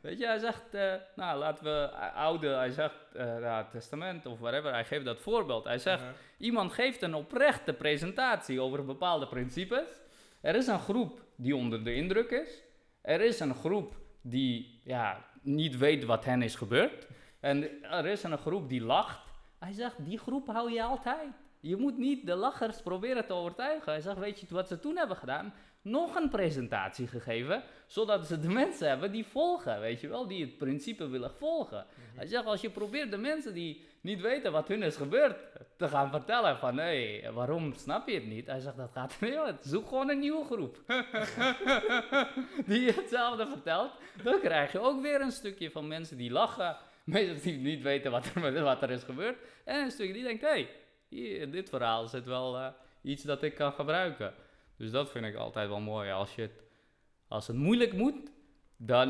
[0.00, 4.26] Weet je, hij zegt, eh, nou laten we eh, oude, hij zegt, eh het testament
[4.26, 5.64] of whatever, hij geeft dat voorbeeld.
[5.64, 6.04] Hij zegt,
[6.38, 9.88] iemand geeft een oprechte presentatie over bepaalde principes.
[10.40, 12.62] Er is een groep die onder de indruk is.
[13.02, 17.06] Er is een groep die ja, niet weet wat hen is gebeurd.
[17.40, 19.29] En er is een groep die lacht.
[19.60, 21.32] Hij zegt, die groep hou je altijd.
[21.60, 23.92] Je moet niet de lachers proberen te overtuigen.
[23.92, 25.54] Hij zegt, weet je wat ze toen hebben gedaan?
[25.82, 30.40] Nog een presentatie gegeven, zodat ze de mensen hebben die volgen, weet je wel, die
[30.40, 31.86] het principe willen volgen.
[32.14, 35.36] Hij zegt, als je probeert de mensen die niet weten wat hun is gebeurd,
[35.76, 38.46] te gaan vertellen van, hé, waarom snap je het niet?
[38.46, 40.82] Hij zegt, dat gaat niet, zoek gewoon een nieuwe groep.
[42.70, 43.92] die hetzelfde vertelt,
[44.22, 48.10] dan krijg je ook weer een stukje van mensen die lachen, mensen die niet weten
[48.10, 50.68] wat er, wat er is gebeurd, en een stukje die denkt, hé, hey,
[51.08, 52.68] hier, in dit verhaal zit wel eh,
[53.02, 54.34] iets dat ik kan gebruiken.
[54.76, 56.10] Dus dat vind ik altijd wel mooi.
[56.10, 56.62] Als, je het,
[57.28, 58.30] als het moeilijk moet,
[58.76, 59.08] dan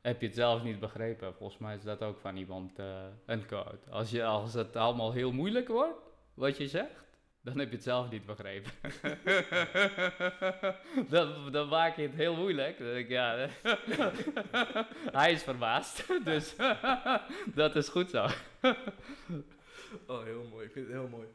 [0.00, 1.34] heb je het zelf niet begrepen.
[1.34, 3.90] Volgens mij is dat ook van iemand eh, een quote.
[3.90, 5.98] Als, je, als het allemaal heel moeilijk wordt,
[6.34, 7.11] wat je zegt,
[7.42, 8.70] dan heb je het zelf niet begrepen.
[11.08, 12.78] dan, dan maak je het heel moeilijk.
[12.78, 13.48] Dan denk ik, ja,
[15.20, 16.06] hij is verbaasd.
[16.24, 16.54] dus
[17.54, 18.26] dat is goed zo.
[20.06, 20.66] Oh, heel mooi.
[20.66, 21.26] Ik vind het heel mooi.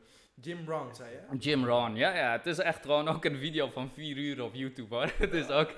[0.42, 1.38] Jim Brown, zei je?
[1.38, 4.54] Jim Ron, ja, ja, het is echt gewoon ook een video van 4 uur op
[4.54, 5.12] YouTube hoor.
[5.18, 5.70] Het is ook.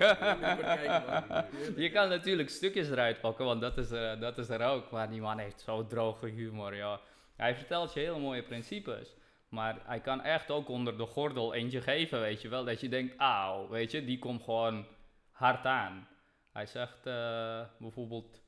[1.76, 4.90] Je kan natuurlijk stukjes eruit pakken, want dat is, er- dat is er ook.
[4.90, 7.00] Maar die man heeft zo droge humor, ja.
[7.36, 9.14] Hij vertelt je hele mooie principes.
[9.50, 12.64] Maar hij kan echt ook onder de gordel eentje geven, weet je wel.
[12.64, 14.86] Dat je denkt, auw, weet je, die komt gewoon
[15.30, 16.08] hard aan.
[16.52, 18.42] Hij zegt eh, bijvoorbeeld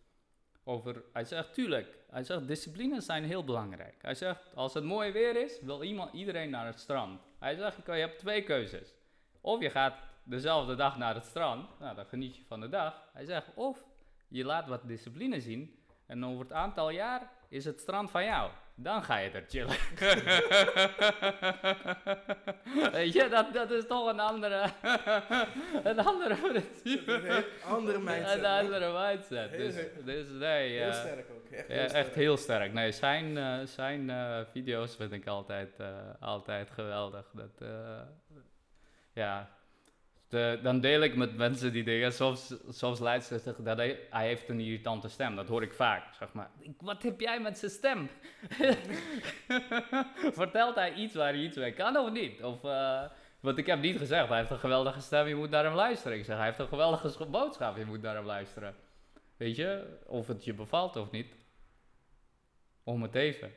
[0.65, 4.03] over, hij zegt, tuurlijk, hij zegt, disciplines zijn heel belangrijk.
[4.03, 7.21] Hij zegt, als het mooi weer is, wil iemand, iedereen naar het strand.
[7.39, 8.95] Hij zegt, je hebt twee keuzes.
[9.41, 13.03] Of je gaat dezelfde dag naar het strand, nou, dan geniet je van de dag.
[13.13, 13.83] Hij zegt, of
[14.29, 18.51] je laat wat discipline zien en over het aantal jaar is het strand van jou.
[18.83, 19.73] Dan ga je er chillen.
[22.93, 24.65] Weet je, dat, dat is toch een andere,
[25.91, 27.13] een andere principe.
[27.13, 28.39] Een andere mindset.
[28.39, 29.51] Een andere mindset.
[29.51, 31.51] Heel, Dus, dus nee, Heel eh, sterk ook.
[31.51, 32.07] Echt ja, heel sterk.
[32.07, 32.73] echt heel sterk.
[32.73, 35.87] Nee, zijn, eh, zijn eh, video's vind ik altijd, eh,
[36.21, 37.31] altijd geweldig.
[37.33, 38.01] Dat, eh,
[39.13, 39.49] ja,
[40.33, 42.13] de, dan deel ik met mensen die dingen.
[43.01, 45.37] Lijkt ze zich dat hij, hij heeft een irritante stem.
[45.37, 46.15] Dat hoor ik vaak.
[46.15, 48.09] Zeg maar, "Ik- wat heb jij met zijn stem?
[50.41, 52.43] Vertelt hij iets waar hij iets mee kan of niet?
[52.43, 53.05] Of, eh,
[53.41, 56.19] want ik heb niet gezegd, hij heeft een geweldige stem, je moet naar hem luisteren.
[56.19, 58.75] Ik zeg, hij heeft een geweldige sch- boodschap, je moet naar hem luisteren.
[59.37, 61.35] Weet je, of het je bevalt of niet.
[62.85, 63.53] Om het even.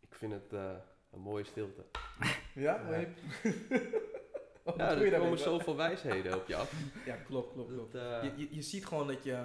[0.00, 0.70] Ik vind het eh,
[1.12, 1.84] een mooie stilte.
[2.60, 2.80] Ja?
[2.90, 3.06] Ja.
[4.62, 6.72] Wat Ja, er komen zoveel wijsheden op je af.
[7.06, 7.92] Ja, klopt, klopt, klopt.
[7.92, 9.42] Dat, eh, Je, je, je ziet gewoon dat je,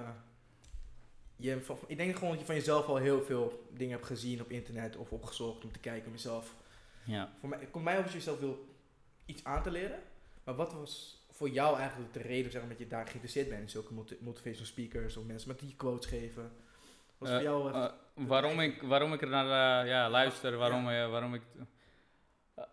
[1.35, 1.59] je...
[1.87, 4.95] Ik denk gewoon dat je van jezelf al heel veel dingen hebt gezien op internet
[4.97, 6.53] of opgezocht om te kijken om jezelf...
[7.03, 7.31] Ja.
[7.39, 8.67] Voor mij, komt mij over dat je jezelf wil
[9.25, 9.99] iets aan te leren.
[10.43, 13.61] Maar wat was voor jou eigenlijk de reden zeg maar, dat je daar geïnteresseerd bent
[13.61, 16.51] in zulke motivational speakers of mensen met die quotes geven?
[17.17, 17.73] Wat is Eh, voor jou...
[17.73, 21.41] Eh, waarom, ik, waarom ik er naar ja, luister, waarom, waarom ik...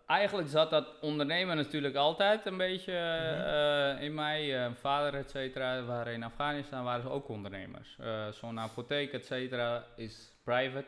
[0.07, 3.41] Eigenlijk zat dat ondernemen natuurlijk altijd een beetje Mhm.
[3.41, 4.53] eh, in mij.
[4.53, 7.95] Eh, Mijn vader, et cetera, waren in Afghanistan waren ze ook ondernemers.
[7.99, 10.87] Eh, Zo'n apotheek, et cetera, is private.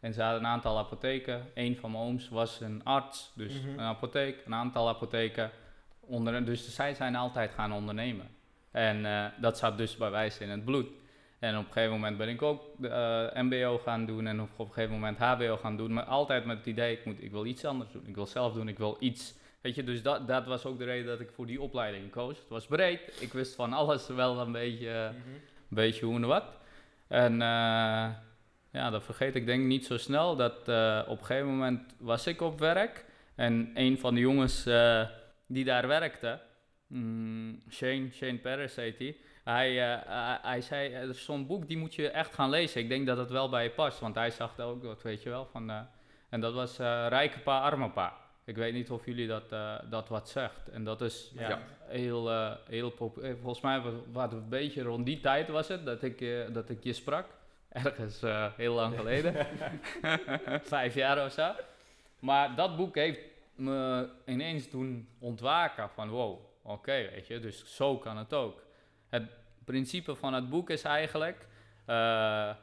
[0.00, 1.50] En ze hadden een aantal apotheken.
[1.54, 3.68] Een van mijn ooms was een arts, dus Mhm.
[3.68, 5.50] een apotheek, een aantal apotheken.
[6.00, 8.28] Onder, dus zij zijn altijd gaan ondernemen.
[8.70, 10.86] En dat zat dus bij wijze in het bloed.
[11.38, 14.58] En op een gegeven moment ben ik ook de, eh, MBO gaan doen en op
[14.58, 15.92] een gegeven moment HBO gaan doen.
[15.92, 18.06] Maar altijd met het idee, ik, moet, ik wil iets anders doen.
[18.06, 19.34] Ik wil zelf doen, ik wil iets.
[19.60, 22.38] Weet je, dus dat, dat was ook de reden dat ik voor die opleiding koos.
[22.38, 23.20] Het was breed.
[23.20, 25.28] Ik wist van alles wel een beetje, Mhm.
[25.34, 26.44] een beetje hoe en wat.
[27.08, 28.08] En eh,
[28.72, 30.36] ja, dat vergeet ik denk ik niet zo snel.
[30.36, 33.04] Dat eh, op een gegeven moment was ik op werk.
[33.34, 35.02] En een van de jongens eh,
[35.46, 36.40] die daar werkte,
[36.86, 39.16] mm, Shane, Shane Paris heet hij.
[39.46, 42.80] Hij, eh, hij, hij zei, er zo'n boek, die moet je echt gaan lezen.
[42.80, 45.22] Ik denk dat het wel bij je past, want hij zag dat ook, dat weet
[45.22, 45.46] je wel.
[45.52, 45.80] Van, eh,
[46.28, 48.12] en dat was eh, Rijke Pa, Arme Pa.
[48.44, 50.68] Ik weet niet of jullie dat, eh, dat wat zegt.
[50.68, 51.58] En dat is ja, Ja.
[51.86, 53.36] heel, eh heel populair.
[53.36, 53.80] Volgens mij
[54.12, 56.92] was het een beetje rond die tijd was het dat ik, eh, dat ik je
[56.92, 57.26] sprak.
[57.68, 59.46] Ergens eh, heel lang geleden.
[60.62, 61.52] Vijf jaar of zo.
[62.18, 63.20] Maar dat boek heeft
[63.54, 68.62] me ineens doen ontwaken van wow, oké, weet je, dus zo kan het ook.
[69.08, 69.30] Het
[69.64, 71.48] principe van het boek is eigenlijk,
[71.84, 72.54] eh,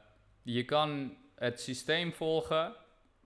[0.42, 2.74] je kan het systeem volgen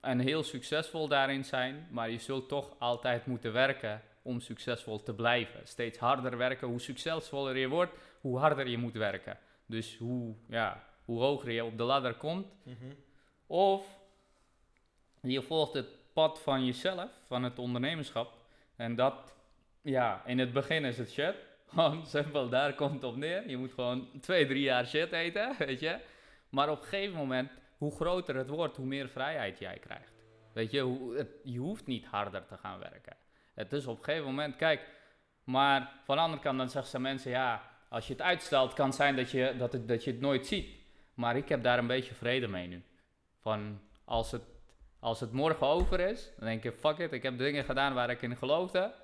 [0.00, 5.14] en heel succesvol daarin zijn, maar je zult toch altijd moeten werken om succesvol te
[5.14, 5.66] blijven.
[5.66, 9.38] Steeds harder werken, hoe succesvoller je wordt, hoe harder je moet werken.
[9.66, 12.76] Dus hoe, ja, hoe hoger je op de ladder komt, Mhm.
[13.46, 13.86] of
[15.20, 18.32] je volgt het pad van jezelf, van het ondernemerschap.
[18.76, 19.34] En dat,
[19.82, 21.34] ja, in het begin is het shit.
[21.68, 23.48] Gewoon simpel, daar komt het op neer.
[23.48, 25.98] Je moet gewoon twee, drie jaar shit eten, weet je.
[26.48, 30.12] Maar op een gegeven moment, hoe groter het wordt, hoe meer vrijheid jij krijgt.
[30.52, 33.16] Weet je, je hoeft niet harder te gaan werken.
[33.54, 34.80] Het is op een gegeven moment, kijk,
[35.44, 38.86] maar van de andere kant dan zeggen ze mensen, ja, als je het uitstelt, kan
[38.86, 40.76] het zijn dat je, dat, het, dat je het nooit ziet.
[41.14, 42.82] Maar ik heb daar een beetje vrede mee nu.
[43.40, 44.42] Van als het,
[45.00, 48.10] als het morgen over is, dan denk ik, fuck it, ik heb dingen gedaan waar
[48.10, 48.94] ik in geloofde.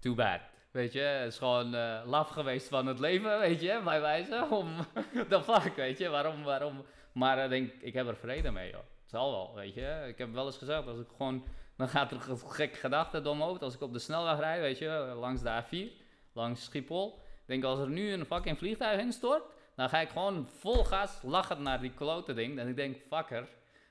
[0.00, 0.40] Too bad.
[0.70, 4.46] Weet je, het is gewoon eh, laf geweest van het leven, weet je, bij wijze
[4.50, 4.76] om,
[5.28, 6.84] the fuck, weet je, waarom, waarom.
[7.12, 8.80] Maar ik denk, ik heb er vrede mee, joh.
[9.00, 10.04] Het zal wel, weet je.
[10.08, 11.44] Ik heb wel eens gezegd, als ik gewoon,
[11.76, 13.58] dan gaat er een gekke gedachte door mijn.
[13.58, 16.02] Als ik op de snelweg rijd, weet je, langs de A4,
[16.32, 17.20] langs Schiphol.
[17.46, 19.42] Denk, als er nu een fucking vliegtuig instort,
[19.76, 22.58] dan ga ik gewoon vol gas lachend naar die klote ding.
[22.58, 23.48] En ik denk, fucker,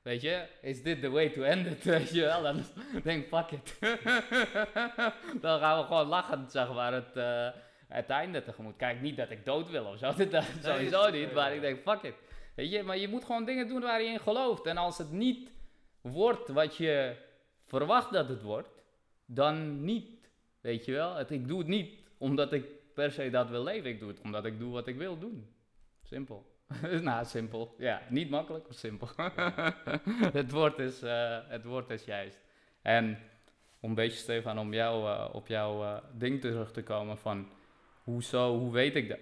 [0.08, 2.42] weet je, is dit the way to end it, weet je wel?
[2.42, 2.64] Dan
[3.04, 3.78] denk ik, fuck it.
[5.46, 7.50] dan gaan we gewoon lachend, zeg maar, het, eh,
[7.88, 8.76] het einde tegemoet.
[8.76, 11.26] Kijk, niet dat ik dood wil of zo, dat sowieso nee, niet.
[11.26, 12.16] nee, Maar ik denk, fuck it.
[12.56, 14.66] Weet je, maar je moet gewoon dingen doen waar je in gelooft.
[14.66, 15.52] En als het niet
[16.02, 17.16] wordt wat je
[17.66, 18.84] verwacht dat het wordt,
[19.26, 20.30] dan niet.
[20.62, 21.16] Weet je wel?
[21.16, 23.90] Het, ik doe het niet omdat ik per se dat wil leven.
[23.90, 25.48] Ik doe het omdat ik doe wat ik wil doen.
[26.04, 26.57] Simpel.
[27.02, 27.76] nou, simpel.
[27.78, 29.08] Ja, niet makkelijk, maar simpel.
[30.40, 32.40] het, woord is, eh, het woord is juist.
[32.82, 33.18] En
[33.80, 37.48] om een beetje, Stefan, om jou, eh, op jouw eh, ding terug te komen van...
[38.04, 39.20] Hoezo, hoe weet ik dat?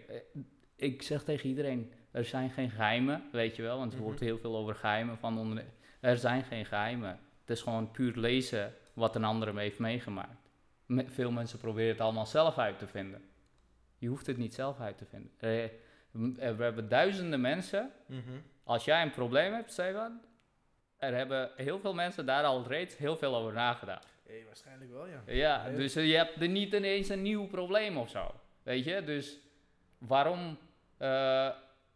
[0.76, 3.78] Ik zeg tegen iedereen, er zijn geen geheimen, weet je wel.
[3.78, 4.26] Want er wordt Mhm.
[4.30, 5.64] heel veel over geheimen van onder...
[6.00, 7.20] Er zijn geen geheimen.
[7.40, 10.50] Het is gewoon puur lezen wat een ander hem heeft meegemaakt.
[10.86, 13.22] Me- veel mensen proberen het allemaal zelf uit te vinden.
[13.98, 15.32] Je hoeft het niet zelf uit te vinden.
[16.16, 17.92] Eh, eh, we hebben duizenden mensen.
[18.06, 18.20] Mhm.
[18.64, 20.22] Als jij een probleem hebt, Stefan,
[20.98, 24.08] er hebben heel veel mensen daar al reeds heel veel over nagedacht.
[24.28, 25.22] Hey, waarschijnlijk wel, ja.
[25.26, 28.32] Ja, Heel- dus eh, je hebt er niet ineens een nieuw probleem of zo.
[28.64, 29.40] Weet je, dus
[29.98, 30.58] waarom,
[30.98, 31.50] eh,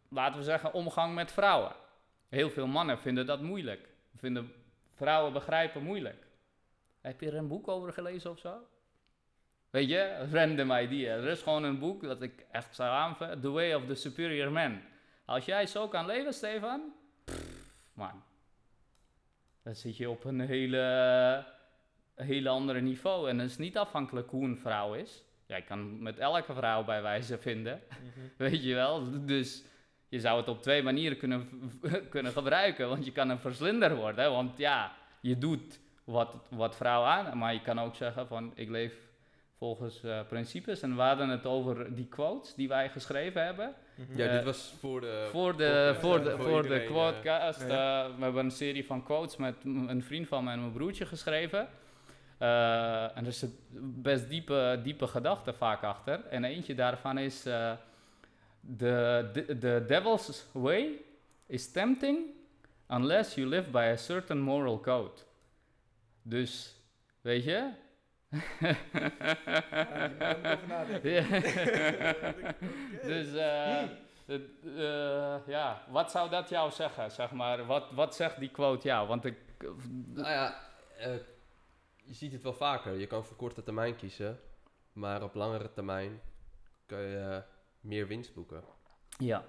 [0.08, 1.72] laten we zeggen, omgang met vrouwen?
[2.28, 3.88] Heel veel mannen vinden dat moeilijk.
[4.16, 4.52] Vinden
[4.94, 6.26] vrouwen begrijpen moeilijk.
[7.00, 8.54] Heb je er een boek over gelezen of zo?
[9.70, 11.16] Weet je, random idea.
[11.16, 13.40] Er is gewoon een boek dat ik echt zou aanvullen.
[13.40, 14.80] The Way of the Superior Man.
[15.24, 16.92] Als jij zo kan leven, Stefan,
[17.24, 18.22] pff, man.
[19.62, 21.44] Dan zit je op een hele,
[22.14, 23.28] hele andere niveau.
[23.28, 25.22] En dat is niet afhankelijk hoe een vrouw is.
[25.46, 27.82] Jij kan met elke vrouw bij wijze vinden.
[27.88, 28.26] Mhm.
[28.48, 29.24] Weet je wel?
[29.26, 29.64] Dus
[30.08, 31.48] je zou het op twee manieren kunnen,
[32.10, 32.88] kunnen gebruiken.
[32.88, 34.30] Want je kan een verslinder worden.
[34.30, 37.38] Want ja, je doet wat, wat vrouw aan.
[37.38, 39.09] Maar je kan ook zeggen van ik leef
[39.60, 40.80] volgens eh, principes.
[40.82, 43.74] En we hadden het over die quotes die wij geschreven hebben.
[43.94, 44.16] Mhm.
[44.18, 45.28] Ja, Eh, dit was voor de...
[45.30, 47.60] voor de, podcast, voor de, voor de eh, quotecast.
[47.68, 48.04] ja.
[48.04, 51.06] eh, we hebben een serie van quotes met een vriend van mij en mijn broertje
[51.06, 51.68] geschreven.
[52.38, 53.50] Eh, en er zit
[54.02, 56.20] best diepe, diepe gedachten vaak achter.
[56.30, 57.46] En eentje daarvan is...
[57.46, 57.72] eh
[58.76, 60.90] the, the, the devil's way
[61.46, 62.18] is tempting
[62.88, 65.20] unless you live by a certain moral code.
[66.22, 66.74] Dus,
[67.20, 67.68] weet je?
[71.02, 71.24] Ja.
[73.02, 73.82] Dus eh,
[74.26, 74.42] het,
[74.76, 77.10] eh, ja, wat zou dat jou zeggen?
[77.10, 79.08] Zeg maar, wat, wat zegt die quote jou?
[79.08, 79.36] Want ik.
[80.06, 80.54] Nou ja,
[80.98, 81.14] eh,
[82.04, 82.98] je ziet het wel vaker.
[82.98, 84.40] Je kan voor korte termijn kiezen,
[84.92, 86.20] maar op langere termijn
[86.86, 87.42] kun je
[87.80, 88.62] meer winst boeken.
[89.18, 89.44] Ja,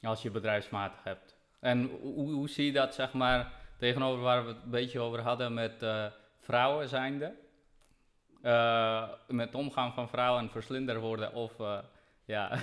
[0.00, 1.36] als je bedrijfsmatig hebt.
[1.60, 5.20] En hoe, hoe zie je dat, zeg maar, tegenover waar we het een beetje over
[5.20, 6.06] hadden met eh,
[6.40, 7.34] vrouwen zijnde?
[8.44, 11.78] Eh, met omgang van vrouwen en verslinder worden of eh,
[12.24, 12.58] ja,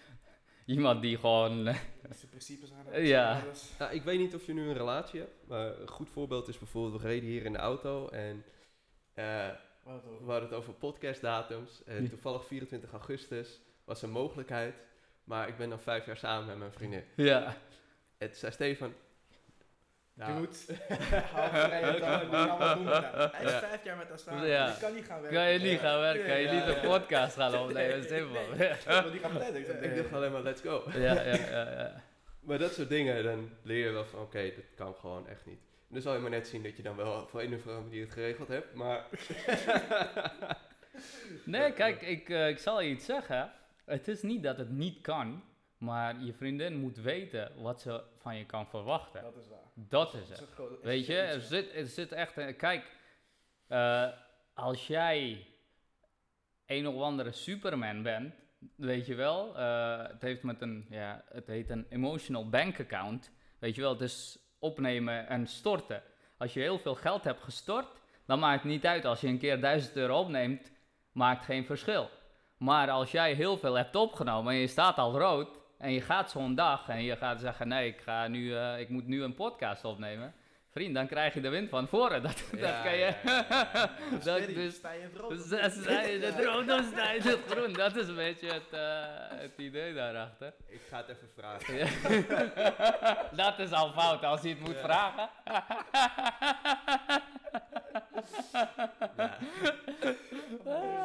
[0.66, 1.66] iemand die gewoon.
[1.66, 1.76] eh,
[2.10, 2.92] zijn principes aan.
[2.92, 3.42] Eh, ja.
[3.90, 7.02] ik weet niet of je nu een relatie hebt, maar een goed voorbeeld is bijvoorbeeld,
[7.02, 8.44] we reden hier in de auto en
[9.14, 9.46] eh,
[9.84, 11.84] het we hadden het over podcastdatums.
[11.84, 12.08] En Ja.
[12.08, 14.74] toevallig 24 augustus was een mogelijkheid,
[15.24, 17.04] maar ik ben dan vijf jaar samen met mijn vriendin.
[17.16, 17.56] ja,
[18.18, 18.92] Het zei Stefan,
[20.14, 20.26] ja.
[20.26, 20.48] Die
[22.00, 23.30] gaan wat doen hem.
[23.32, 23.58] Hij is Ja.
[23.58, 24.46] vijf jaar met samen.
[24.46, 24.66] Ja.
[24.66, 25.38] Die kan niet gaan werken.
[25.38, 26.98] kan je niet gaan werken, kan je Ja, niet ja, een ja.
[26.98, 28.40] podcast gaan opnemen, simpel.
[28.56, 28.72] Nee.
[28.86, 29.56] Want die gaan plannen.
[29.56, 30.82] Ik zeg, ik dacht alleen maar let's go.
[30.92, 32.02] Ja, ja, ja, ja.
[32.40, 35.58] Maar dat soort dingen, dan leer je wel van oké, dat kan gewoon echt niet.
[35.58, 37.80] En dan zal je maar net zien dat je dan wel op een of andere
[37.80, 39.04] manier het geregeld hebt, maar...
[41.44, 43.52] Nee, kijk, ik, eh, ik zal je iets zeggen.
[43.84, 45.42] Het is niet dat het niet kan,
[45.78, 49.22] maar je vriendin moet weten wat ze van je kan verwachten.
[49.22, 49.61] Dat is waar.
[49.74, 50.38] Dat is het.
[50.82, 52.36] Weet je, er zit, er zit echt.
[52.36, 52.96] een- Kijk,
[53.68, 54.06] eh,
[54.54, 55.46] als jij
[56.66, 58.34] een of andere Superman bent,
[58.76, 63.30] weet je wel, eh, het heeft met een, ja, het heet een emotional bank account.
[63.58, 66.02] Weet je wel, het is opnemen en storten.
[66.38, 67.86] Als je heel veel geld hebt gestort,
[68.26, 69.04] dan maakt het niet uit.
[69.04, 70.70] Als je een keer 1000 euro opneemt,
[71.12, 72.10] maakt geen verschil.
[72.56, 76.30] Maar als jij heel veel hebt opgenomen en je staat al rood en je gaat
[76.30, 79.34] zo'n dag en je gaat zeggen nee, ik, ga nu, eh, ik moet nu een
[79.34, 80.34] podcast opnemen.
[80.70, 82.22] Vriend, dan krijg je de wind van voren.
[82.22, 83.12] Dat, dat kan je.
[84.10, 85.30] Dus dat, dus, sta je het rood.
[85.30, 87.72] dus dan sta je in het rood, dan sta je in het groen.
[87.72, 90.52] Dat is een beetje het, eh, het idee daarachter.
[90.66, 91.88] Ik ga het even vragen.
[93.44, 94.82] Dat is al fout als je het moet Ja.
[94.82, 95.28] vragen.
[95.44, 95.64] Ja.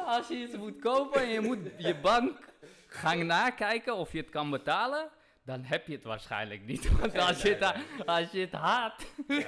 [0.06, 2.38] Als je iets moet kopen en je moet je bank
[2.88, 5.08] gaan nakijken of je het kan betalen,
[5.42, 6.90] dan heb je het waarschijnlijk niet.
[6.98, 7.74] Want als je het,
[8.06, 9.06] als je het haat,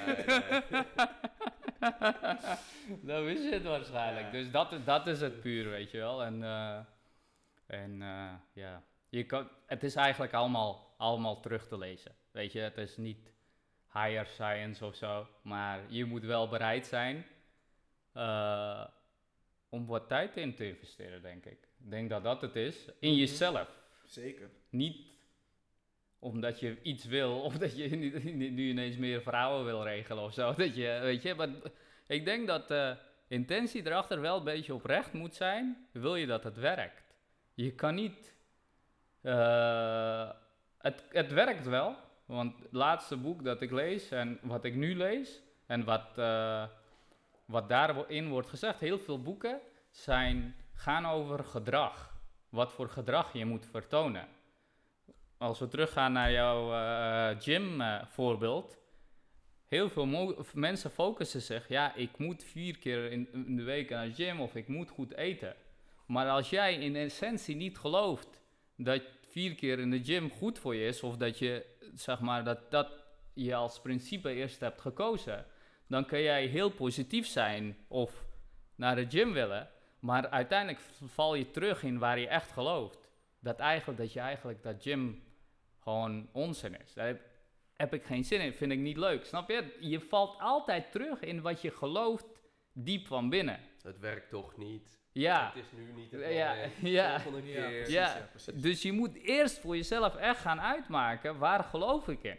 [3.09, 4.31] dan wist je het waarschijnlijk.
[4.31, 6.23] Dus dat, dat is het puur, weet je wel.
[6.23, 6.79] En, eh,
[7.65, 12.15] en eh, ja, je kan, het is eigenlijk allemaal, allemaal terug te lezen.
[12.31, 13.31] Weet je, het is niet
[13.93, 17.25] higher science of zo, maar je moet wel bereid zijn
[18.13, 18.85] eh,
[19.69, 21.67] om wat tijd in te investeren, denk ik.
[21.83, 22.85] Ik denk dat dat het is.
[22.99, 23.19] In Mhm.
[23.19, 23.67] jezelf.
[24.05, 24.49] Zeker.
[24.69, 25.09] Niet
[26.19, 30.53] omdat je iets wil of dat je nu, ineens meer vrouwen wil regelen of zo.
[30.53, 31.49] Dat je, weet je, maar
[32.07, 32.95] ik denk dat de
[33.27, 35.87] intentie erachter wel een beetje oprecht moet zijn.
[35.91, 37.15] Wil je dat het werkt?
[37.53, 38.35] Je kan niet
[39.21, 40.29] eh,
[40.77, 41.95] het, het werkt wel.
[42.25, 46.63] Want het laatste boek dat ik lees en wat ik nu lees en wat, eh,
[47.45, 52.19] wat daarin wordt gezegd, heel veel boeken zijn, gaan over gedrag.
[52.49, 54.27] Wat voor gedrag je moet vertonen.
[55.37, 58.77] Als we teruggaan naar jouw eh gym eh, voorbeeld.
[59.67, 64.05] Heel veel mensen focussen zich, ja, ik moet vier keer in, in de week naar
[64.05, 65.55] de gym of ik moet goed eten.
[66.07, 68.41] Maar als jij in essentie niet gelooft
[68.77, 72.43] dat vier keer in de gym goed voor je is, of dat je, zeg maar,
[72.43, 72.91] dat dat
[73.33, 75.45] je als principe eerst hebt gekozen,
[75.87, 78.25] dan kun jij heel positief zijn of
[78.75, 79.69] naar de gym willen,
[80.01, 83.09] maar uiteindelijk val je terug in waar je echt gelooft.
[83.39, 85.23] Dat eigenlijk, dat je eigenlijk dat gym
[85.79, 86.93] gewoon onzin is.
[86.93, 87.21] Daar heb,
[87.73, 89.25] heb ik geen zin in, vind ik niet leuk.
[89.25, 89.77] Snap je?
[89.79, 92.25] Je valt altijd terug in wat je gelooft
[92.73, 93.59] diep van binnen.
[93.81, 94.99] Het werkt toch niet.
[95.11, 95.51] Ja.
[95.53, 96.55] Het is nu niet het Ja,
[96.99, 97.19] ja.
[97.19, 97.75] Volgende Ja, keer.
[97.77, 98.61] precies, Ja, ja, precies.
[98.61, 102.37] Dus je moet eerst voor jezelf echt gaan uitmaken, waar geloof ik in?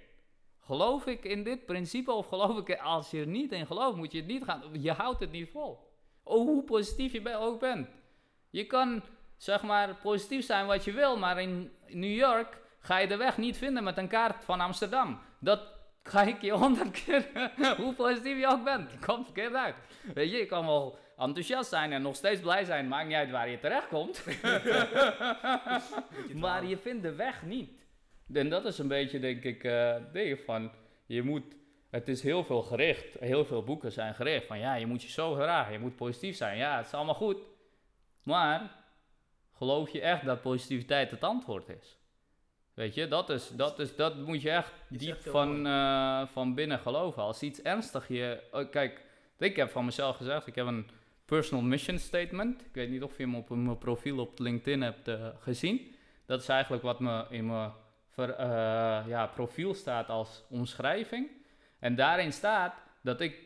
[0.60, 3.96] Geloof ik in dit principe of geloof ik in, als je er niet in gelooft,
[3.96, 5.91] moet je het niet gaan, je houdt het niet vol.
[6.22, 7.88] Oh, hoe positief je ook bent.
[8.50, 9.02] Je kan,
[9.36, 13.38] zeg maar, positief zijn wat je wil, maar in New York ga je de weg
[13.38, 15.20] niet vinden met een kaart van Amsterdam.
[15.40, 15.60] Dat
[16.02, 19.74] ga ik je honderd keer, hoe positief je ook bent, komt verkeerd uit.
[20.14, 23.30] Weet je, je kan wel enthousiast zijn en nog steeds blij zijn, maakt niet uit
[23.30, 24.24] waar je terecht komt.
[26.42, 27.70] maar je vindt de weg niet.
[28.32, 29.62] En dat is een beetje, denk ik,
[30.12, 30.72] ding van,
[31.06, 31.44] je moet,
[31.92, 35.08] het is heel veel gericht, heel veel boeken zijn gericht van, ja, je moet je
[35.08, 37.38] zo gedragen, je moet positief zijn, ja, het is allemaal goed.
[38.22, 38.70] Maar,
[39.56, 41.96] geloof je echt dat positiviteit het antwoord is?
[42.74, 46.54] Weet je, dat, is, dat, is, dat moet je echt Je diep van, eh, van
[46.54, 47.22] binnen geloven.
[47.22, 49.04] Als iets ernstig je, oh, kijk,
[49.38, 50.90] ik heb van mezelf gezegd, ik heb een
[51.24, 52.60] personal mission statement.
[52.60, 55.94] Ik weet niet of je hem op mijn profiel op LinkedIn hebt eh, gezien.
[56.26, 57.72] Dat is eigenlijk wat me in mijn
[58.08, 61.41] ver- eh, ja, profiel staat als omschrijving.
[61.82, 63.36] En daarin staat dat ik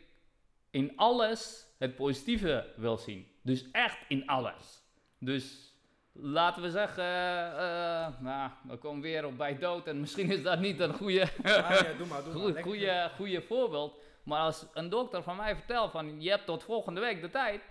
[0.70, 3.26] in alles het positieve wil zien.
[3.42, 4.82] Dus echt in alles.
[5.18, 5.72] Dus
[6.12, 10.60] laten we zeggen, eh, nou, we komen weer op bij dood en misschien is dat
[10.60, 12.40] niet een goede Ah, ja, doe maar, doe maar.
[12.42, 12.62] Goed, Lekker.
[12.62, 14.00] goede, goede voorbeeld.
[14.22, 17.62] Maar als een dokter van mij vertelt van je hebt tot volgende week de tijd.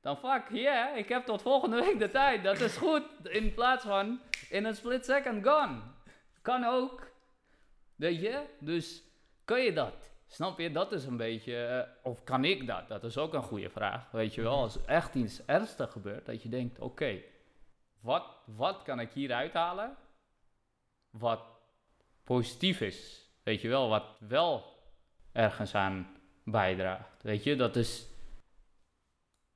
[0.00, 2.42] Dan fuck yeah, ik heb tot volgende week de tijd.
[2.44, 3.02] Dat is goed.
[3.22, 5.80] In plaats van in een split second gone.
[6.42, 7.10] Kan ook.
[7.96, 8.42] Weet je?
[8.58, 9.02] Dus
[9.44, 10.12] kan je dat?
[10.34, 10.70] Snap je?
[10.70, 11.64] Dat is een beetje.
[11.64, 12.88] eh, of kan ik dat?
[12.88, 14.10] Dat is ook een goede vraag.
[14.10, 14.56] Weet je wel?
[14.56, 17.20] Als echt iets ernstig gebeurt, dat je denkt: oké,
[18.00, 19.96] wat, wat kan ik hier uithalen?
[21.10, 21.40] Wat
[22.24, 23.28] positief is.
[23.42, 23.88] Weet je wel?
[23.88, 24.64] Wat wel
[25.32, 27.22] ergens aan bijdraagt.
[27.22, 28.06] Weet je, dat is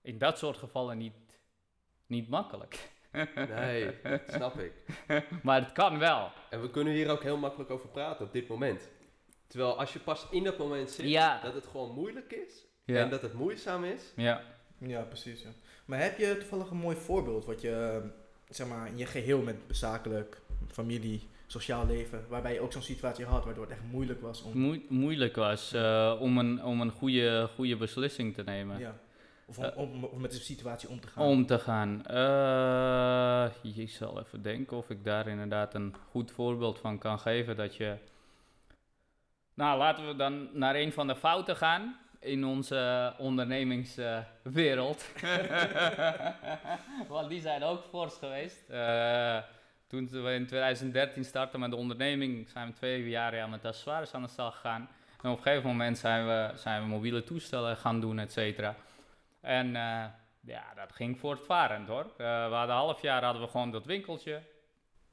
[0.03, 1.41] in dat soort gevallen niet,
[2.07, 2.91] niet makkelijk.
[3.35, 4.73] Nee, snap ik.
[5.43, 6.31] maar het kan wel.
[6.51, 8.89] En we kunnen hier ook heel makkelijk over praten op dit moment.
[9.49, 11.41] Terwijl als je pas in dat moment zit, Ja.
[11.43, 12.97] dat het gewoon moeilijk is Ja.
[13.03, 14.03] en dat het moeizaam is.
[14.17, 14.43] ja.
[14.81, 15.43] Ja, precies.
[15.43, 15.49] Ja.
[15.85, 18.03] Maar heb je toevallig een mooi voorbeeld wat je,
[18.49, 23.25] zeg maar, in je geheel met zakelijk, familie, sociaal leven, waarbij je ook zo'n situatie
[23.25, 26.91] had waardoor het echt moeilijk was om, Moe- moeilijk was eh, om een, om een
[26.91, 28.79] goede, goede beslissing te nemen.
[28.79, 28.99] ja,
[29.47, 31.25] of om, om, om met de situatie om te gaan?
[31.25, 32.07] Om te gaan.
[32.07, 37.57] Eh, ik zal even denken of ik daar inderdaad een goed voorbeeld van kan geven.
[37.57, 37.97] Dat je.
[39.59, 45.05] Nou, laten we dan naar een van de fouten gaan in onze ondernemingswereld.
[47.09, 48.69] Want die zijn ook fors geweest.
[48.69, 49.39] Eh,
[49.87, 54.15] toen we in 2013 startten met de onderneming, zijn we twee jaar ja, met accessoires
[54.15, 54.89] aan de slag gegaan.
[55.23, 58.75] En op een gegeven moment zijn we, zijn we mobiele toestellen gaan doen, et cetera.
[59.41, 60.05] En eh,
[60.41, 62.05] ja, dat ging voortvarend hoor.
[62.05, 64.43] Eh, we hadden een half jaar hadden we gewoon dat winkeltje.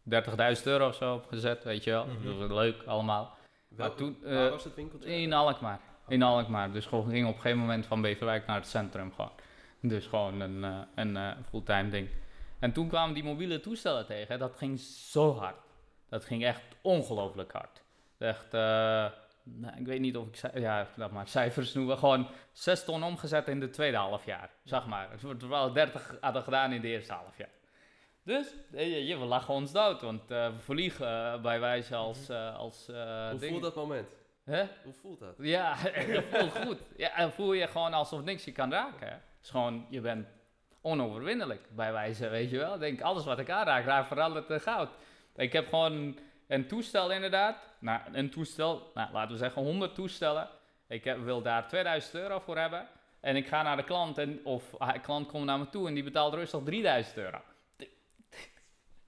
[0.10, 2.06] 30.000 euro of zo opgezet, weet je wel.
[2.06, 2.26] Mhm.
[2.26, 3.35] Dat was leuk allemaal.
[3.96, 5.10] Toen, eh, waar was het winkeltje?
[5.10, 5.80] In Alkmaar.
[6.08, 6.72] In Alkmaar.
[6.72, 9.32] Dus gewoon ging op een gegeven moment van Beverwijk naar het centrum gewoon.
[9.82, 12.10] Dus gewoon een, eh, een eh, fulltime ding.
[12.60, 14.40] En toen kwamen die mobiele toestellen tegen.
[14.40, 15.56] Dat ging zo hard.
[16.10, 17.82] Dat ging echt ongelooflijk hard.
[18.18, 19.06] Echt, eh,
[19.44, 21.98] nou, ik weet niet of ik, ja, laat maar cijfers noemen.
[21.98, 24.50] Gewoon 6 ton omgezet in de tweede half jaar.
[24.64, 25.10] Zeg maar.
[25.50, 27.50] Wel 30 hadden gedaan in de eerste half jaar.
[28.26, 31.96] Dus eh, je, je, we lachen ons dood, want eh, we vliegen eh, bij wijze
[31.96, 33.52] als, eh als eh, Hoe ding.
[33.52, 34.08] voelt dat moment?
[34.44, 34.64] Hè?
[34.84, 35.36] Hoe voelt dat?
[35.38, 35.76] Ja,
[36.14, 36.78] dat voelt goed.
[36.98, 39.08] Ja, en voel je gewoon alsof niks je kan raken.
[39.08, 40.28] Het is gewoon, je bent
[40.82, 42.74] onoverwinnelijk bij wijze, weet je wel.
[42.74, 44.90] Ik Denk, alles wat ik aanraak, raakt verandert in goud.
[45.36, 46.18] Ik heb gewoon
[46.48, 47.58] een toestel inderdaad.
[47.80, 50.50] Nou, een toestel, nou, laten we zeggen 100 toestellen.
[50.88, 52.88] Ik heb, wil daar 2000 euro voor hebben.
[53.20, 55.88] En ik ga naar de klant, en, of ah, de klant komt naar me toe
[55.88, 57.42] en die betaalt rustig 3000 euro.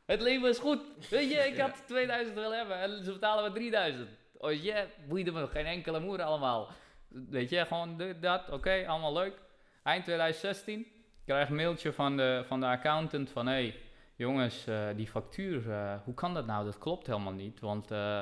[0.08, 0.82] Het leven is goed.
[1.10, 4.10] Weet je, ik had 2000 willen hebben en ze betalen me 3000.
[4.38, 6.70] Oh je, boeide me geen enkele moer allemaal.
[7.08, 9.42] Weet je, gewoon dat, oké, allemaal leuk.
[9.84, 10.88] Eind 2016
[11.26, 13.48] krijg een mailtje van de, van de accountant van...
[13.48, 13.76] Hé, hey,
[14.16, 16.66] jongens, eh, die factuur, eh, hoe kan dat nou?
[16.66, 18.20] Dat klopt helemaal niet, want eh,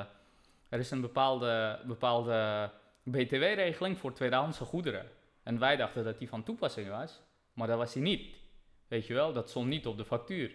[0.68, 2.70] er is een bepaalde, bepaalde
[3.02, 5.10] btw-regeling voor tweedehandse goederen.
[5.42, 7.22] En wij dachten dat die van toepassing was,
[7.52, 8.36] maar dat was die niet.
[8.88, 10.52] Weet je wel, dat stond niet op de factuur.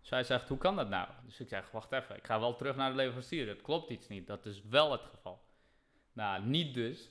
[0.00, 1.08] Dus hij zegt, hoe kan dat nou?
[1.24, 3.48] Dus ik zeg, wacht even, ik ga wel terug naar de leverancier.
[3.48, 5.42] Het klopt iets niet, dat is wel het geval.
[6.12, 7.10] Nou, niet dus.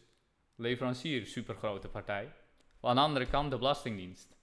[0.56, 2.34] Leverancier, supergrote partij.
[2.82, 4.38] Aan de andere kant de Belastingdienst.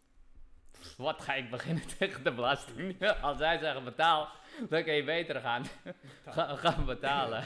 [0.96, 3.22] Wat ga ik beginnen tegen de Belastingdienst?
[3.22, 4.28] Als zij zeggen betaal,
[4.68, 5.64] dan kun je beter gaan,
[6.26, 7.44] ga, gaan betalen.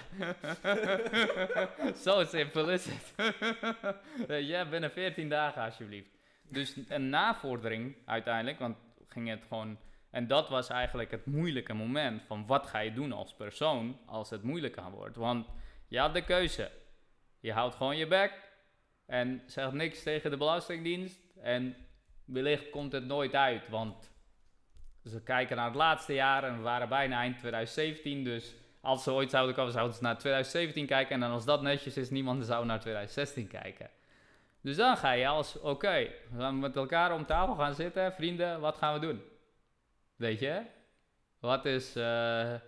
[2.05, 3.15] Zo simpel is het.
[4.27, 6.11] Je, binnen 14 dagen alsjeblieft.
[6.43, 8.77] Dus een navordering uiteindelijk, want
[9.09, 9.79] ging het gewoon...
[10.11, 14.31] En dat was eigenlijk het moeilijke moment van wat ga je doen als persoon als
[14.31, 15.17] het moeilijker wordt.
[15.17, 15.47] Want
[15.89, 16.71] je had de keuze.
[17.41, 18.33] Je houdt gewoon je bek
[19.07, 21.21] en zegt niks tegen de Belastingdienst.
[21.43, 21.77] En
[22.25, 24.13] wellicht komt het nooit uit, want
[25.05, 28.25] ze kijken naar het laatste jaar en we waren bijna eind 2017.
[28.25, 31.15] Dus als ze ooit zouden komen, zouden ze naar 2017 kijken.
[31.15, 33.91] En dan als dat netjes is, niemand zou naar 2016 kijken.
[34.63, 38.13] Dus dan ga je als, oké, we gaan met elkaar om tafel gaan zitten.
[38.13, 39.23] Vrienden, wat gaan we doen?
[40.21, 40.63] Weet je?
[41.39, 41.97] Wat is...
[41.97, 42.63] eh, er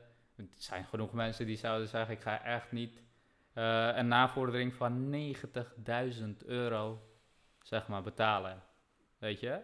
[0.57, 3.03] zijn genoeg mensen die zouden zeggen, ik ga echt niet
[3.53, 7.03] eh, een navordering van 90.000 euro,
[7.63, 8.63] zeg maar, betalen.
[9.19, 9.61] Weet je?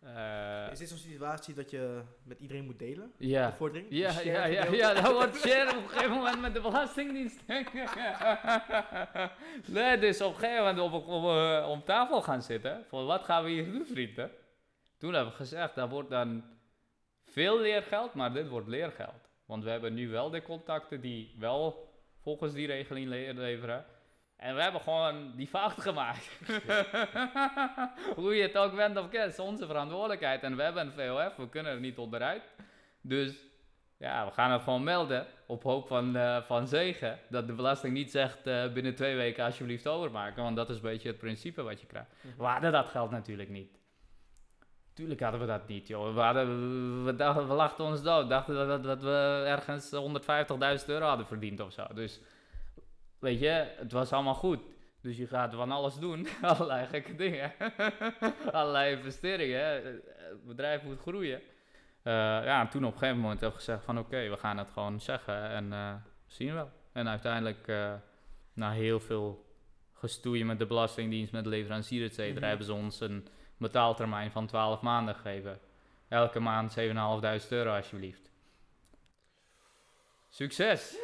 [0.00, 3.12] Eh, Is dit zo'n situatie dat je met iedereen moet delen?
[3.18, 3.46] ja.
[3.46, 3.86] De vordering?
[3.90, 7.40] Ja, De ja, ja, ja, dan wordt share op een gegeven moment met de Belastingdienst.
[9.66, 12.84] nee, dus op een gegeven moment op, op, eh, om tafel gaan zitten.
[12.88, 14.30] Van wat gaan we hier doen, vrienden?
[14.98, 16.44] Toen hebben we gezegd, dat wordt dan
[17.30, 19.28] veel leergeld, maar dit wordt leergeld.
[19.46, 23.84] Want we hebben nu wel de contacten die wel volgens die regeling le- leveren.
[24.36, 26.30] En we hebben gewoon die fout gemaakt.
[28.16, 30.42] Hoe je het ook bent of kent, is onze verantwoordelijkheid.
[30.42, 32.42] En we hebben een VOF, we kunnen er niet onderuit.
[33.00, 33.34] Dus
[33.98, 37.18] ja, we gaan het gewoon melden op hoop van, eh, van zegen.
[37.28, 40.42] Dat de belasting niet zegt eh, binnen twee weken alsjeblieft overmaken.
[40.42, 42.10] Want dat is een beetje het principe wat je krijgt.
[42.36, 43.78] We hadden dat geld natuurlijk niet.
[44.94, 46.14] Tuurlijk hadden we dat niet, joh.
[46.14, 48.28] We, hadden, we, dachten, we lachten ons dood.
[48.28, 49.90] dachten dat, dat, dat we ergens
[50.82, 51.86] 150.000 euro hadden verdiend of zo.
[51.94, 52.20] Dus
[53.18, 54.60] weet je, het was allemaal goed.
[55.02, 56.26] Dus je gaat van alles doen.
[56.42, 57.52] Allerlei gekke dingen.
[58.52, 59.60] Allerlei investeringen.
[59.62, 61.40] Het bedrijf moet groeien.
[62.02, 62.12] Eh,
[62.44, 64.70] ja, en toen op een gegeven moment heb ik gezegd van oké, we gaan het
[64.70, 65.94] gewoon zeggen en eh,
[66.26, 66.70] zien we wel.
[66.92, 67.92] En uiteindelijk, eh,
[68.52, 69.44] na heel veel
[69.94, 72.48] gestoeien met de Belastingdienst, met de leverancier, et cetera, Mhm.
[72.48, 73.26] hebben ze ons een
[73.60, 75.60] betaaltermijn van 12 maanden gegeven.
[76.08, 78.30] Elke maand 7.500 euro alsjeblieft.
[80.28, 80.98] Succes!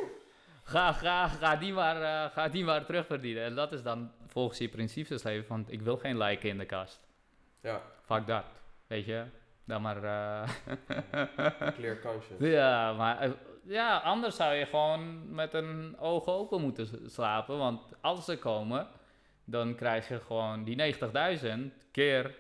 [0.62, 3.44] Ga, ga, ga, die maar, eh, ga die maar terugverdienen.
[3.44, 6.64] En dat is dan volgens je principes leven van ik wil geen lijken in de
[6.66, 7.00] kast.
[7.61, 8.44] Ja, Fuck dat.
[8.86, 9.24] Weet je?
[9.64, 10.04] Dan maar...
[10.04, 10.48] eh,
[11.74, 12.48] clear conscience.
[12.59, 13.30] ja, maar eh,
[13.62, 17.59] ja, anders zou je gewoon met een oog open moeten slapen.
[17.59, 18.88] Want als ze komen,
[19.44, 21.50] dan krijg je gewoon die 90.000
[21.90, 22.34] keer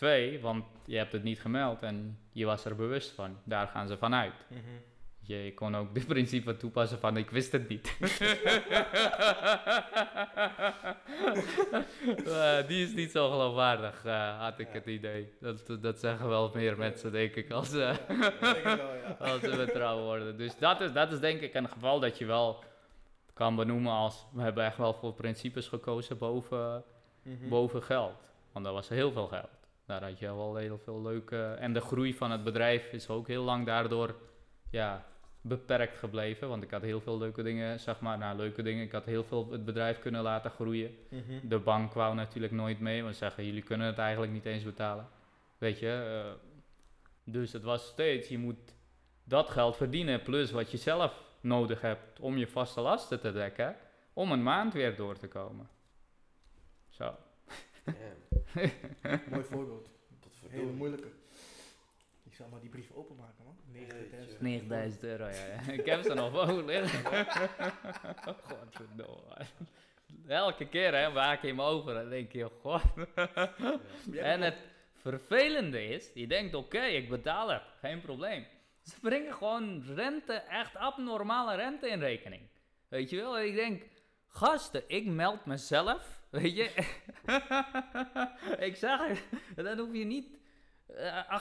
[0.00, 0.40] 2.
[0.40, 3.36] Want je hebt het niet gemeld en je was er bewust van.
[3.44, 4.32] Daar gaan ze vanuit.
[4.48, 4.60] Mhm.
[5.20, 7.96] Je kon ook dit principe toepassen van ik wist het niet.
[12.26, 14.72] Eh, die is niet zo geloofwaardig, eh, had ik Ja.
[14.72, 15.32] het idee.
[15.40, 17.96] Dat, dat zeggen wel meer mensen, denk ik, als, eh,
[19.18, 20.36] als ze betrouwd worden.
[20.36, 22.64] Dus dat is, dat is denk ik een geval dat je wel
[23.34, 24.26] kan benoemen als...
[24.32, 26.84] We hebben echt wel voor principes gekozen boven,
[27.22, 27.48] Mhm.
[27.48, 28.22] boven geld.
[28.52, 29.50] Want dat was heel veel geld.
[29.90, 31.56] Daar had je wel heel veel leuke...
[31.58, 34.14] En de groei van het bedrijf is ook heel lang daardoor
[34.70, 35.06] ja,
[35.40, 36.48] beperkt gebleven.
[36.48, 38.84] Want ik had heel veel leuke dingen, zeg maar, nou leuke dingen.
[38.84, 40.96] Ik had heel veel het bedrijf kunnen laten groeien.
[41.08, 41.48] Mhm.
[41.48, 44.64] De bank wou natuurlijk nooit mee, want ze zeggen jullie kunnen het eigenlijk niet eens
[44.64, 45.08] betalen.
[45.58, 46.32] Weet je, eh,
[47.24, 48.74] dus het was steeds, je moet
[49.24, 53.76] dat geld verdienen plus wat je zelf nodig hebt om je vaste lasten te dekken,
[54.12, 55.68] om een maand weer door te komen.
[59.30, 59.90] Mooi voorbeeld.
[60.20, 61.08] tot Hele moeilijke.
[62.22, 63.56] Ik zal maar die brief openmaken, man.
[63.72, 64.30] 9000.
[64.30, 64.42] Jeetje.
[64.42, 65.72] 9000 euro, ja, ja.
[65.72, 67.26] Ik heb ze nog boven liggen.
[68.24, 69.46] Godverdomme.
[70.26, 72.82] Elke keer hè, maak je hem over en denk je, god.
[74.12, 74.56] En het
[74.92, 78.46] vervelende is, je denkt oké, ik betaal het, geen probleem.
[78.82, 82.42] Ze brengen gewoon rente, echt abnormale rente in rekening.
[82.88, 83.38] Weet je wel?
[83.38, 83.82] En ik denk,
[84.26, 86.70] gasten, ik meld mezelf, weet je.
[88.66, 89.00] ik zeg,
[89.56, 90.26] dan hoef je niet
[90.96, 91.40] eh,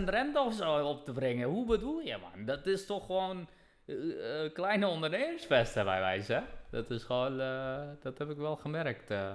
[0.00, 1.48] 8% rente of zo op te brengen.
[1.48, 2.44] Hoe bedoel je, man?
[2.44, 3.48] Dat is toch gewoon
[3.86, 6.32] eh, eh, kleine ondernemersvesten bij wijze.
[6.32, 6.40] hè?
[6.70, 9.10] Dat is gewoon, eh, dat heb ik wel gemerkt.
[9.10, 9.30] eh.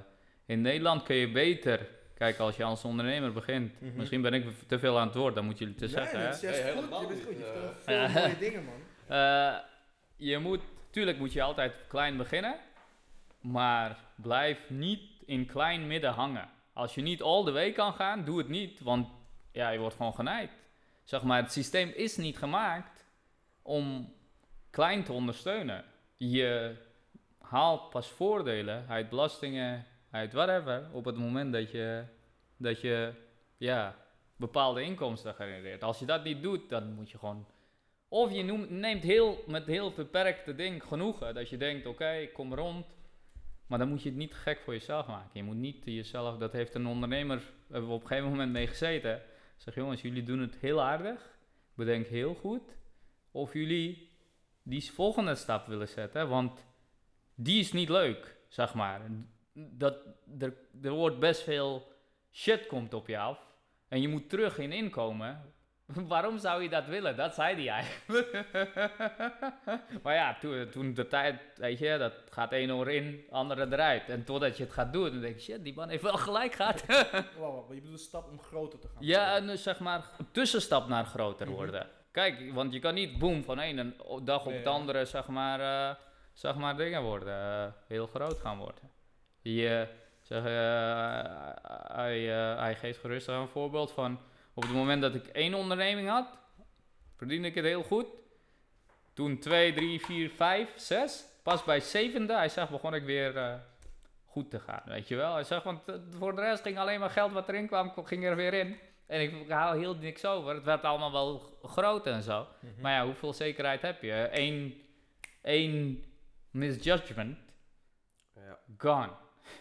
[0.46, 1.88] in Nederland kun je beter,
[2.18, 3.82] kijk, als je als ondernemer begint.
[3.82, 3.96] Mhm.
[3.96, 6.20] Misschien ben ik te veel aan het woord, dan moet jullie te Nee, zeggen.
[6.20, 6.34] dat hè?
[6.36, 6.82] is juist goed.
[6.84, 7.38] Je bent goed.
[7.38, 7.52] Je eh.
[7.52, 8.08] vertelt veel Ja.
[8.08, 8.82] mooie dingen, man.
[9.18, 9.56] Eh,
[10.16, 12.56] je moet, tuurlijk moet je altijd klein beginnen,
[13.44, 16.50] maar blijf niet in klein midden hangen.
[16.74, 19.08] Als je niet all the way kan gaan, doe het niet, want
[19.52, 20.52] ja, je wordt gewoon genaaid.
[21.04, 23.06] Zeg maar, het systeem is niet gemaakt
[23.62, 24.14] om
[24.70, 25.84] klein te ondersteunen.
[26.18, 26.76] Je
[27.40, 32.04] haalt pas voordelen uit belastingen, uit whatever, op het moment dat je,
[32.58, 33.14] dat je
[33.58, 33.96] ja,
[34.36, 35.84] bepaalde inkomsten genereert.
[35.84, 37.46] Als je dat niet doet, dan moet je gewoon
[38.14, 41.34] of je neemt heel, met heel beperkte ding genoegen.
[41.34, 42.86] Dat je denkt, oké, ik kom rond.
[43.68, 45.30] Maar dan moet je het niet gek voor jezelf maken.
[45.34, 48.68] Je moet niet jezelf, dat heeft een ondernemer, hebben we op een gegeven moment mee
[48.68, 49.22] gezeten.
[49.58, 51.38] Zeg jongens, jullie doen het heel aardig.
[51.74, 52.76] Bedenk heel goed
[53.32, 54.10] of jullie
[54.64, 56.30] die volgende stap willen zetten.
[56.30, 56.66] Want
[57.36, 59.02] die is niet leuk, zeg maar.
[59.54, 59.98] Dat,
[60.40, 61.92] er, er wordt best veel
[62.32, 63.40] shit komt op je af.
[63.88, 65.53] En je moet terug in inkomen.
[66.08, 67.16] Waarom zou je dat willen?
[67.16, 68.46] Dat zei hij eigenlijk.
[70.04, 74.10] maar ja, toen, toen de tijd, weet je, dat gaat één oor in, andere eruit.
[74.10, 76.54] En totdat je het gaat doen, dan denk je, shit, die man heeft wel gelijk
[76.54, 76.86] gehad.
[77.38, 78.98] Wow, je bedoelt een stap om groter te gaan.
[79.06, 81.56] ja, en eh, zeg maar, een tussenstap naar groter Mhm.
[81.56, 81.88] worden.
[82.12, 84.70] Kijk, want je kan niet boom van één dag op ja.
[84.70, 85.96] andere, zeg maar, eh,
[86.34, 88.90] zeg maar dingen worden, eh, heel groot gaan worden.
[89.42, 89.88] Je,
[90.22, 92.20] zeg, eh, hij,
[92.58, 94.20] hij geeft gerust een voorbeeld van,
[94.54, 96.28] op het moment dat ik één onderneming had,
[97.16, 98.06] verdiende ik het heel goed.
[99.14, 103.54] Toen twee, drie, vier, vijf, zes, pas bij zevende, hij zegt, begon ik weer eh,
[104.26, 105.34] goed te gaan, weet je wel.
[105.34, 108.26] Hij zegt, want eh, voor de rest ging alleen maar geld wat erin kwam, ging
[108.26, 108.80] er weer in.
[109.06, 110.54] En ik haal heel niks over.
[110.56, 112.48] Het werd allemaal wel groot en zo.
[112.60, 112.82] Mhm.
[112.82, 114.30] Maar ja, hoeveel zekerheid heb je?
[114.32, 114.82] Eén,
[115.42, 116.04] één
[116.52, 117.38] misjudgment,
[118.36, 118.60] Ja.
[118.78, 119.10] gone.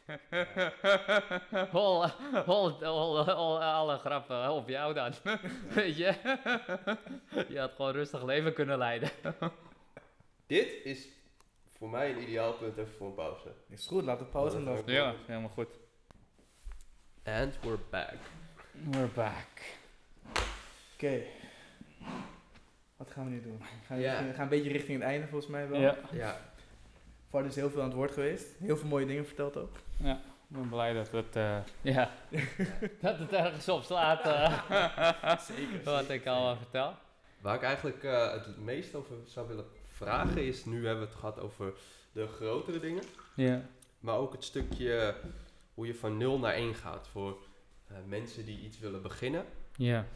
[1.71, 2.07] Hol,
[2.45, 5.13] hol, hol, hol, alle grappen op jou dan.
[5.75, 6.15] Weet je?
[7.49, 9.11] je had gewoon rustig leven kunnen leiden.
[10.47, 11.09] Dit is
[11.79, 13.49] voor mij een ideaal punt even voor een pauze.
[13.69, 14.83] Is goed, laat het pauze dan.
[14.87, 15.69] Ja, helemaal goed.
[17.25, 18.15] And we're back.
[18.91, 19.77] We're back.
[20.95, 21.23] Oké.
[22.97, 23.63] Wat gaan we nu doen?
[23.87, 24.15] Gaan we, Ja.
[24.33, 25.81] gaan een beetje richting het einde volgens mij wel.
[25.81, 26.52] Ja, Ja,
[27.33, 28.47] Vard is heel veel aan het woord geweest.
[28.59, 29.77] Heel veel mooie dingen verteld ook.
[29.99, 30.17] ik
[30.49, 32.11] ben blij dat het, eh, ja,
[33.01, 34.25] dat het ergens op slaat.
[34.25, 35.83] eh, Zeker.
[35.85, 36.95] wat ik al vertel.
[37.41, 41.19] waar ik eigenlijk eh, het meest over zou willen vragen is, nu hebben we het
[41.21, 41.73] gehad over
[42.13, 43.03] de grotere dingen,
[43.35, 43.63] Ja.
[44.01, 45.15] maar ook het stukje
[45.75, 47.37] hoe je van 0 naar 1 gaat voor
[47.89, 49.45] eh, mensen die iets willen beginnen.
[49.77, 50.07] Ja.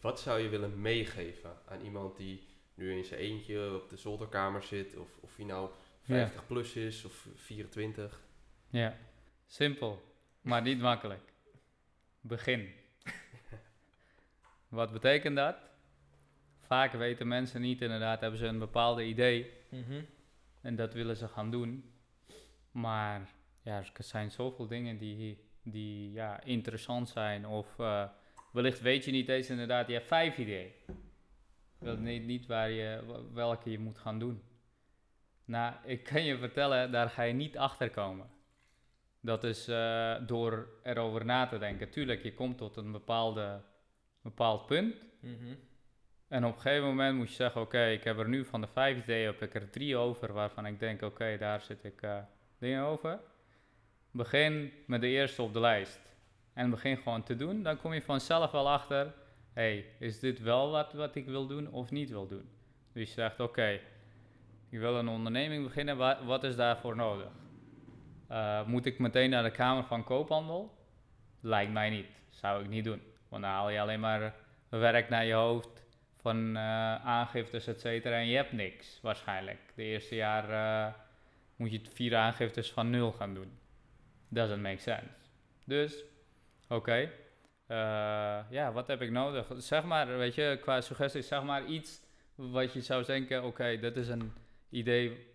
[0.00, 4.62] Wat zou je willen meegeven aan iemand die nu in zijn eentje op de zolderkamer
[4.62, 5.68] zit, of, of hij nou
[6.04, 8.20] 50 plus is of 24?
[8.68, 8.96] Ja,
[9.46, 10.02] simpel,
[10.40, 11.32] maar niet makkelijk.
[12.20, 12.68] Begin.
[14.68, 15.56] Wat betekent dat?
[16.60, 20.02] Vaak weten mensen niet, inderdaad, hebben ze een bepaalde idee Mhm.
[20.60, 21.92] en dat willen ze gaan doen.
[22.70, 23.30] Maar
[23.62, 27.46] ja, er zijn zoveel dingen die, die ja, interessant zijn.
[27.46, 28.08] Of eh,
[28.52, 30.72] wellicht weet je niet eens inderdaad, je hebt vijf ideeën.
[31.78, 33.02] Je weet niet, niet waar je,
[33.32, 34.42] welke je moet gaan doen.
[35.44, 38.26] Nou, ik kan je vertellen, daar ga je niet achter komen.
[39.20, 41.90] Dat is eh, door erover na te denken.
[41.90, 43.62] Tuurlijk, je komt tot een bepaalde,
[44.22, 44.94] bepaald punt.
[45.20, 45.54] Mhm.
[46.28, 48.66] En op een gegeven moment moet je zeggen, oké, ik heb er nu van de
[48.66, 52.18] vijf ideeën, heb ik er drie over waarvan ik denk, oké, daar zit ik eh,
[52.58, 53.20] dingen over.
[54.10, 56.00] Begin met de eerste op de lijst.
[56.52, 57.62] En begin gewoon te doen.
[57.62, 59.14] Dan kom je vanzelf wel achter,
[59.52, 62.48] hey, is dit wel wat, wat ik wil doen of niet wil doen?
[62.92, 63.80] Dus je zegt, oké,
[64.74, 67.28] ik wil een onderneming beginnen, wa- wat is daarvoor nodig?
[68.28, 70.78] Eh, moet ik meteen naar de Kamer van Koophandel?
[71.40, 72.06] Lijkt mij niet.
[72.30, 73.02] Zou ik niet doen.
[73.28, 74.34] Want dan haal je alleen maar
[74.68, 75.84] werk naar je hoofd
[76.20, 78.16] van eh, aangiftes, et cetera.
[78.16, 79.58] En je hebt niks, waarschijnlijk.
[79.74, 80.94] De eerste jaar eh,
[81.56, 83.58] moet je vier aangiftes van nul gaan doen.
[84.28, 85.14] Doesn't make sense.
[85.64, 86.04] Dus,
[86.68, 87.10] oké.
[88.50, 89.46] Ja, wat heb ik nodig?
[89.56, 92.00] Zeg maar, weet je, qua suggesties, zeg maar iets
[92.34, 94.32] wat je zou denken, oké, dit is een
[94.74, 95.26] idee,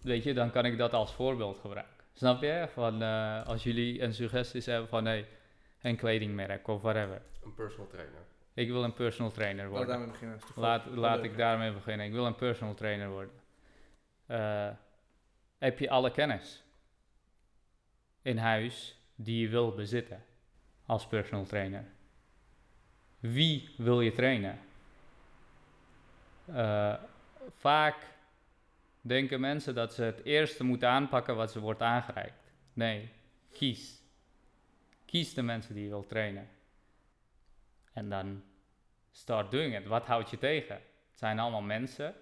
[0.00, 2.04] weet je, dan kan ik dat als voorbeeld gebruiken.
[2.12, 2.68] Snap je?
[2.72, 5.26] Van, eh, als jullie een suggesties hebben van, hey,
[5.82, 7.22] een kledingmerk of whatever.
[7.44, 8.20] Een personal trainer.
[8.54, 9.88] Ik wil een personal trainer Laat worden.
[9.88, 10.38] daarmee beginnen.
[10.54, 12.06] Laat, laat leuk, ik daarmee beginnen.
[12.06, 13.34] Ik wil een personal trainer worden.
[14.26, 14.68] Eh,
[15.58, 16.62] heb je alle kennis
[18.22, 20.24] in huis die je wil bezitten
[20.86, 21.84] als personal trainer?
[23.20, 24.58] wie wil je trainen?
[26.44, 26.94] Eh,
[27.56, 27.96] vaak
[29.00, 32.52] denken mensen dat ze het eerste moeten aanpakken wat ze wordt aangereikt.
[32.72, 33.10] Nee,
[33.52, 34.02] kies.
[35.04, 36.48] Kies de mensen die je wilt trainen.
[37.92, 38.42] En dan
[39.10, 39.86] start doing it.
[39.86, 40.74] Wat houdt je tegen?
[40.74, 42.14] Het zijn allemaal mensen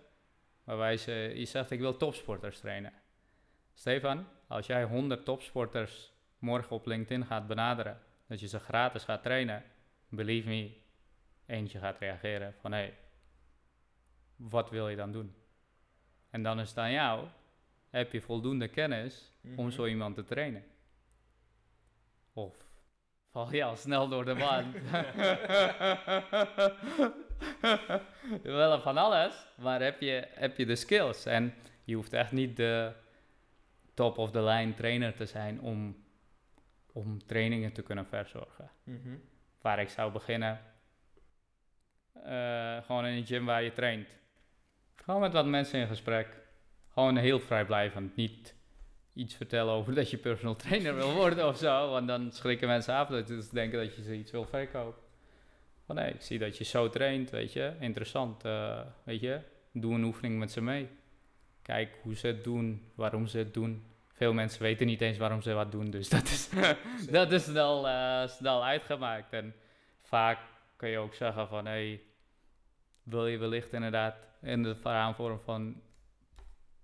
[0.65, 2.93] waarbij ze, je zegt ik wil topsporters trainen.
[3.75, 9.23] Stefan, als jij 100 topsporters morgen op LinkedIn gaat benaderen, dat je ze gratis gaat
[9.23, 9.65] trainen,
[10.09, 10.77] believe me,
[11.47, 12.95] eentje gaat reageren van hé,
[14.37, 15.35] wat wil je dan doen?
[16.31, 17.27] En dan is het aan jou,
[17.91, 19.71] heb je voldoende kennis om Mhm.
[19.71, 20.65] zo iemand te trainen?
[22.33, 22.57] Of
[23.31, 24.73] val je al snel door de baan?
[28.43, 31.27] Wel van alles, maar heb je, heb je de skills?
[31.27, 31.55] En
[31.85, 32.93] je hoeft echt niet de
[33.95, 36.05] top of the line trainer te zijn om,
[36.93, 38.71] om trainingen te kunnen verzorgen.
[38.85, 39.17] Mhm.
[39.61, 40.61] Waar ik zou beginnen,
[42.13, 44.09] eh, gewoon in een gym waar je traint.
[45.05, 46.29] Gewoon met wat mensen in gesprek.
[46.93, 48.17] Gewoon heel vrijblijvend.
[48.17, 48.55] Niet
[49.15, 51.91] iets vertellen over dat je personal trainer wil worden of zo.
[51.91, 55.03] Want dan schrikken mensen af dat ze denken dat je ze iets wil verkopen.
[55.87, 57.75] Van nee, ik zie dat je zo traint, weet je.
[57.81, 59.41] Interessant, eh, weet je.
[59.73, 60.89] Doe een oefening met ze mee.
[61.63, 63.85] Kijk hoe ze het doen, waarom ze het doen.
[64.13, 66.49] Veel mensen weten niet eens waarom ze wat doen, dus dat is,
[67.11, 69.33] dat is snel, eh, snel uitgemaakt.
[69.33, 69.55] En
[70.03, 70.39] vaak
[70.77, 72.01] kun je ook zeggen van, hé, hey,
[73.03, 74.77] wil je wellicht inderdaad in de
[75.15, 75.81] vorm van,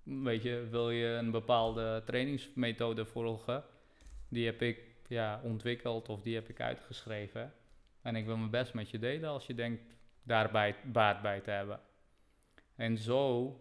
[0.02, 3.64] weet je, wil je een bepaalde trainingsmethode volgen?
[4.28, 4.78] Die heb ik
[5.08, 7.52] ja, ontwikkeld of die heb ik uitgeschreven.
[8.02, 9.82] En ik wil mijn best met je delen als je denkt
[10.22, 11.80] daarbij baat bij te hebben.
[12.76, 13.56] En zo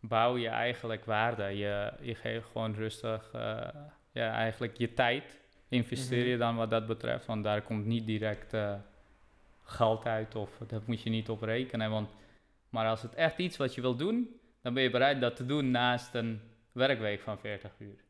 [0.00, 1.44] bouw je eigenlijk waarde.
[1.44, 3.68] Je, je geeft gewoon rustig, eh,
[4.12, 7.26] ja, eigenlijk je tijd investeer je dan wat dat betreft.
[7.26, 8.74] Want daar komt niet direct eh,
[9.62, 11.90] geld uit of dat moet je niet op rekenen.
[11.90, 12.08] Want,
[12.74, 15.46] maar als het echt iets wat je wil doen, dan ben je bereid dat te
[15.46, 16.40] doen naast een
[16.72, 18.04] werkweek van 40 uur.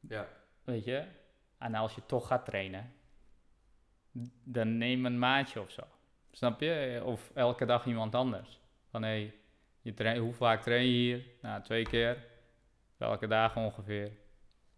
[0.00, 0.28] Ja,
[0.64, 1.04] Weet je?
[1.58, 2.92] En als je toch gaat trainen,
[4.44, 5.82] dan neem een maatje of zo.
[6.30, 7.02] Snap je?
[7.04, 8.60] Of elke dag iemand anders.
[8.90, 9.34] Van hé, hey,
[9.80, 11.24] je trai- hoe vaak train je hier?
[11.42, 12.24] Nou, twee keer.
[12.96, 14.12] Welke dagen ongeveer?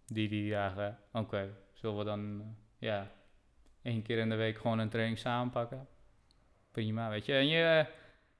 [0.06, 0.98] Die, die dagen.
[1.12, 2.46] Oké, zullen we dan, eh,
[2.78, 3.10] ja,
[3.82, 5.88] één keer in de week gewoon een training samenpakken?
[6.70, 7.32] Prima, weet je.
[7.32, 7.86] En je,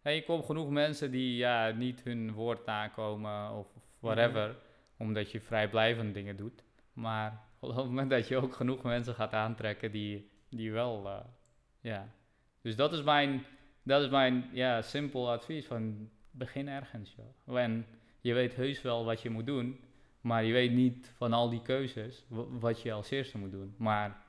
[0.03, 3.67] je komt genoeg mensen die ja, niet hun woord nakomen of
[3.99, 4.57] whatever.
[4.97, 6.65] Omdat je vrijblijvend dingen doet.
[6.93, 11.17] Maar op het moment dat je ook genoeg mensen gaat aantrekken die, die wel, eh,
[11.81, 12.09] ja.
[12.61, 13.45] Dus dat is mijn,
[13.83, 17.59] dat is mijn ja, simpel advies van begin ergens, joh.
[17.59, 17.87] En
[18.21, 19.81] je weet heus wel wat je moet doen,
[20.21, 23.75] maar je weet niet van al die keuzes wa- wat je als eerste moet doen.
[23.79, 24.23] Maar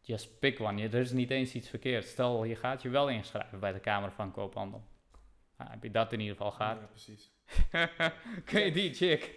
[0.00, 0.82] just pick one.
[0.82, 2.04] Er is niet eens iets verkeerd.
[2.04, 4.82] Stel, je gaat je wel inschrijven bij de Kamer van Koophandel.
[5.62, 6.78] Nou, heb je dat in ieder geval gehad?
[6.80, 7.30] Ja, precies.
[8.50, 9.32] Kun je die chick?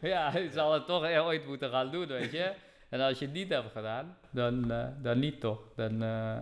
[0.00, 2.54] ja, je zal het toch ooit moeten gaan doen, weet je.
[2.88, 5.72] En als je het niet hebt gedaan, dan, eh, dan niet toch.
[5.76, 6.38] Dan, eh,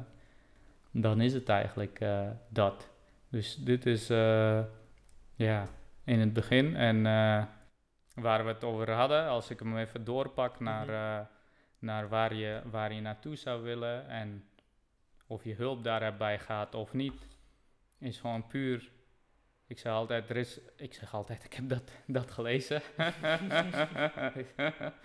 [0.91, 2.91] dan is het eigenlijk eh, dat.
[3.31, 4.07] Dus dit is,
[5.37, 5.67] ja,
[6.05, 6.77] in het begin.
[6.77, 7.03] En
[8.15, 11.25] waar we het over hadden, als ik hem even doorpak naar, Mhm.
[11.79, 14.49] naar waar, je, waar je naartoe zou willen en
[15.27, 17.27] of je hulp daarbij gaat of niet,
[17.99, 18.91] is gewoon puur
[19.69, 22.83] ik zeg altijd, er is, ik zeg altijd, ik heb dat, dat gelezen.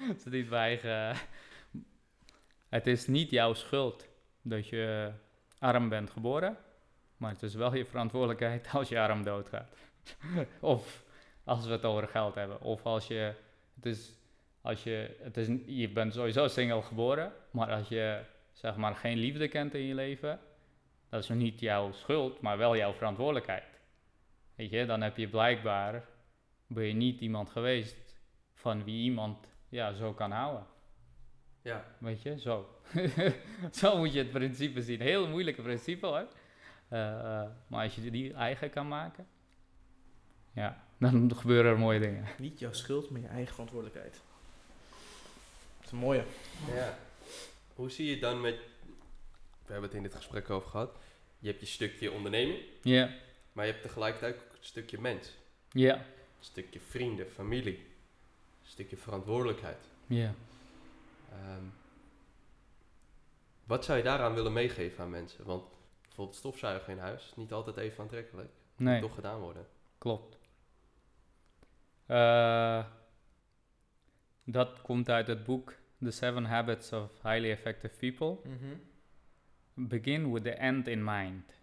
[0.10, 1.16] Het is niet mijn eigen.
[2.70, 4.08] Het is niet jouw schuld
[4.42, 5.12] dat je
[5.60, 6.58] arm bent geboren,
[7.18, 9.76] maar het is wel je verantwoordelijkheid als je arm doodgaat.
[10.60, 11.04] of
[11.44, 13.34] als we het over geld hebben, of als je,
[13.76, 14.12] het is,
[14.62, 19.18] als je, het is, je bent sowieso single geboren, maar als je zeg maar geen
[19.18, 20.40] liefde kent in je leven,
[21.10, 23.73] dat is niet jouw schuld, maar wel jouw verantwoordelijkheid.
[24.56, 26.06] Weet je, dan heb je blijkbaar,
[26.68, 28.16] ben je niet iemand geweest
[28.54, 30.66] van wie iemand ja, zo kan houden.
[31.62, 32.80] ja, Weet je, zo.
[33.82, 35.02] zo moet je het principe zien.
[35.02, 36.28] Heel moeilijke principe hoor.
[36.88, 39.28] Eh, eh, maar als je die eigen kan maken,
[40.54, 42.26] ja, dan gebeuren er mooie dingen.
[42.38, 44.14] Niet jouw schuld, maar je eigen verantwoordelijkheid.
[45.78, 46.24] Dat is een mooie.
[46.74, 46.98] ja.
[47.76, 48.56] Hoe zie je dan met...
[49.66, 50.98] We hebben het in dit gesprek over gehad.
[51.40, 53.10] Je hebt je stukje onderneming, Ja,
[53.54, 55.38] maar je hebt tegelijkertijd ook een stukje mens.
[55.72, 56.04] ja, Een
[56.40, 57.78] stukje vrienden, familie.
[57.78, 59.88] Een stukje verantwoordelijkheid.
[60.08, 60.34] ja.
[61.32, 61.64] Ehm,
[63.64, 65.46] wat zou je daaraan willen meegeven aan mensen?
[65.46, 65.64] Want
[66.02, 68.50] bijvoorbeeld stofzuigen in huis is niet altijd even aantrekkelijk.
[68.76, 68.94] Nee.
[68.94, 69.68] Moet toch gedaan worden.
[69.98, 70.38] Klopt.
[72.06, 72.86] Eh,
[74.44, 75.74] dat komt uit het boek
[76.04, 78.50] The Seven Habits of Highly Effective People.
[78.52, 78.76] Mhm.
[79.74, 81.54] Begin with the end in mind.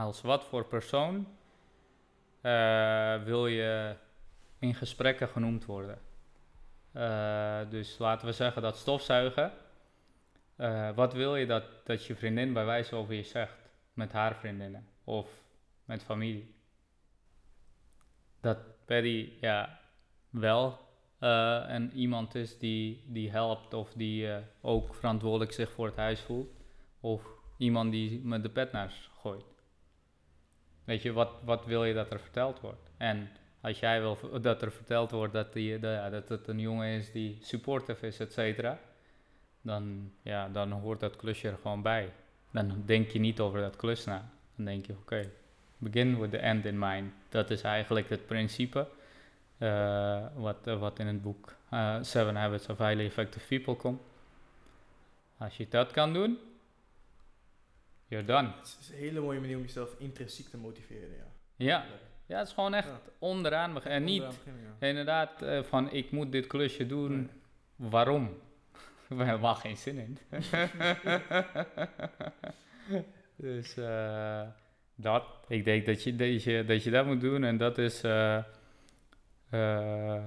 [0.00, 1.26] Als wat voor persoon
[2.40, 3.96] eh, wil je
[4.58, 5.98] in gesprekken genoemd worden?
[6.92, 9.52] Eh, dus laten we zeggen dat stofzuigen.
[10.56, 14.36] Eh, wat wil je dat, dat je vriendin bij wijze over je zegt met haar
[14.36, 15.28] vriendinnen of
[15.84, 16.54] met familie?
[18.40, 19.80] Dat Paddy ja,
[20.30, 20.88] wel
[21.18, 24.28] een iemand is die, die helpt of die
[24.60, 26.50] ook verantwoordelijk zich voor het huis voelt.
[27.00, 27.22] Of
[27.56, 29.49] iemand die met de pet naar gooit.
[30.84, 32.90] Weet je, wat, wat wil je dat er verteld wordt?
[32.96, 33.28] En
[33.60, 37.12] als jij wil dat er verteld wordt dat, die, de- dat het een jongen is
[37.12, 38.78] die supportive is, et cetera,
[39.62, 42.12] dan, ja, dan hoort dat klusje er gewoon bij.
[42.50, 44.30] Dan denk je niet over dat klus na.
[44.56, 45.30] Dan denk je, oké,
[45.78, 47.12] begin with the end in mind.
[47.28, 48.86] Dat is eigenlijk het principe
[49.58, 54.00] eh, wat, eh, wat in het boek eh, Seven Habits of Highly Effective People komt.
[55.38, 56.38] Als je dat kan doen,
[58.10, 58.48] you're done.
[58.58, 61.24] Het is een hele mooie manier om jezelf intrinsiek te motiveren, ja.
[61.56, 61.86] Ja,
[62.26, 63.00] ja het is gewoon echt Ja.
[63.18, 63.98] onderaan beginnen.
[63.98, 64.86] En niet Onderaan beginnen, ja.
[64.86, 67.16] inderdaad eh, van ik moet dit klusje doen.
[67.16, 67.90] Nee.
[67.90, 68.26] Waarom?
[69.08, 70.18] We hebben helemaal geen zin in.
[73.36, 74.42] dus eh,
[74.94, 75.24] dat.
[75.48, 77.44] Ik denk dat je, dat, je, dat je dat moet doen.
[77.44, 78.02] En dat is...
[78.02, 78.36] eh,
[79.50, 80.24] eh,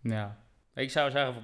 [0.00, 0.38] ja.
[0.74, 1.42] Ik zou zeggen...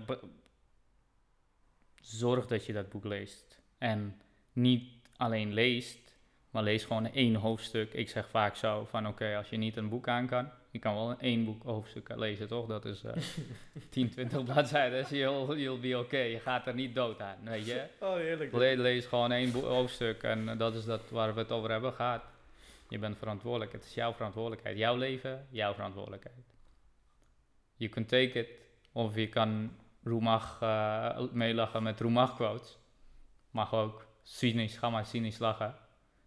[2.01, 3.61] Zorg dat je dat boek leest.
[3.79, 4.21] En
[4.53, 5.99] niet alleen leest,
[6.51, 7.93] maar lees gewoon één hoofdstuk.
[7.93, 10.95] Ik zeg vaak zo van oké, als je niet een boek aan kan, je kan
[10.95, 12.67] wel één boek hoofdstuk lezen, toch?
[12.67, 13.13] Dat is eh
[13.91, 14.99] 10, 20 bladzijden.
[15.01, 16.19] Dus you'll, you'll be oké.
[16.19, 17.87] Je gaat er niet dood aan, weet je?
[18.01, 18.53] Oh, heerlijk.
[18.53, 21.93] Le- lees gewoon één hoofdstuk en eh, dat is dat waar we het over hebben
[21.93, 22.25] gaat.
[22.89, 23.73] Je bent verantwoordelijk.
[23.73, 24.77] Het is jouw verantwoordelijkheid.
[24.79, 26.37] Jouw leven, jouw verantwoordelijkheid.
[27.77, 28.49] You can take it.
[28.93, 32.79] Of je kan Roemag eh, meelachen met Roemag quotes.
[33.51, 34.04] Mag ook.
[34.25, 35.75] Cynisch, ga maar cynisch lachen.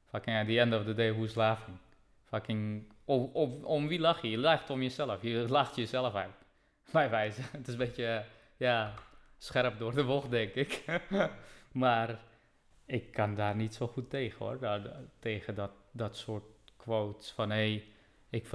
[0.10, 1.78] Fucking at the end of the day, who's laughing?
[2.24, 4.30] Fucking, of, of, om wie lach je?
[4.30, 5.22] Je lacht om jezelf.
[5.22, 6.36] Je lacht jezelf uit.
[6.92, 7.42] Bij wijze.
[7.58, 8.24] Het is een beetje, eh,
[8.58, 8.94] ja,
[9.38, 10.84] scherp door de bocht, denk ik.
[11.72, 12.20] maar
[12.86, 14.60] ik kan daar niet zo goed tegen, hoor.
[14.60, 16.44] Daar, daar- tegen dat, dat soort
[16.78, 17.86] quotes van, hé, hey,
[18.30, 18.46] ik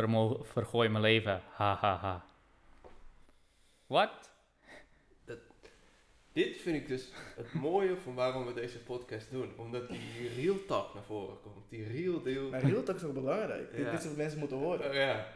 [0.42, 1.42] vergooi mijn leven.
[1.50, 2.24] Ha, ha, ha.
[3.86, 4.31] Wat?
[6.32, 9.52] Dit vind ik dus het mooie van waarom we deze podcast doen.
[9.56, 11.64] Omdat die real talk naar voren komt.
[11.68, 12.50] Die real deal.
[12.50, 13.70] Maar heel toch is ook belangrijk.
[13.70, 13.90] Dit- Ja.
[13.90, 14.94] Dit is wat mensen moeten horen.
[14.94, 15.26] Ja.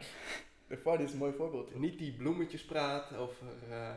[0.67, 1.79] De Fardy is een mooi voorbeeld.
[1.79, 3.95] Niet die bloemetjes praten over eh,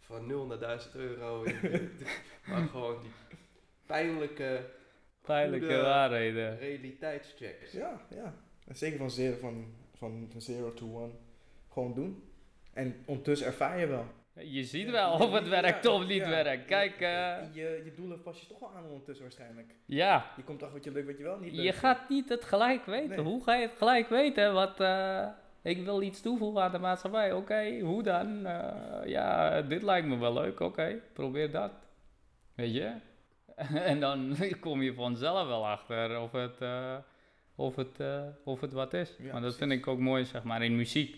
[0.00, 1.44] van 0 naar 1000 euro.
[2.48, 3.10] maar gewoon die
[3.86, 4.64] pijnlijke
[5.22, 6.58] Pijnlijke Goede- waarheden.
[6.58, 7.72] realiteitschecks.
[7.72, 8.34] Ja, ja.
[8.66, 11.12] En zeker van zero, van, van zero to one.
[11.72, 12.22] Gewoon doen.
[12.72, 14.06] En ondertussen ervaar je wel.
[14.40, 16.64] Je ziet wel je- of het werkt of niet werkt.
[16.64, 19.74] Kijk, eh, Je, je doelen pas je toch wel aan ondertussen waarschijnlijk.
[19.86, 22.28] ja, Je komt achter wat je leuk, wat je wel niet leuk je gaat niet
[22.28, 23.08] het gelijk weten.
[23.08, 23.18] Nee.
[23.24, 24.52] Hoe ga je het gelijk weten?
[24.52, 25.26] Wat, eh,
[25.62, 27.32] ik wil iets toevoegen aan de maatschappij.
[27.32, 28.46] Oké, hoe dan?
[28.46, 30.60] Eh, ja, dit lijkt me wel leuk.
[30.60, 31.72] Oké, probeer dat.
[32.54, 32.92] Weet je?
[33.90, 36.58] en dan kom je vanzelf wel achter of het,
[37.54, 37.98] of het,
[38.44, 39.08] of het wat is.
[39.18, 39.58] Ja, maar dat precies.
[39.58, 41.16] vind ik ook mooi, zeg maar, in muziek.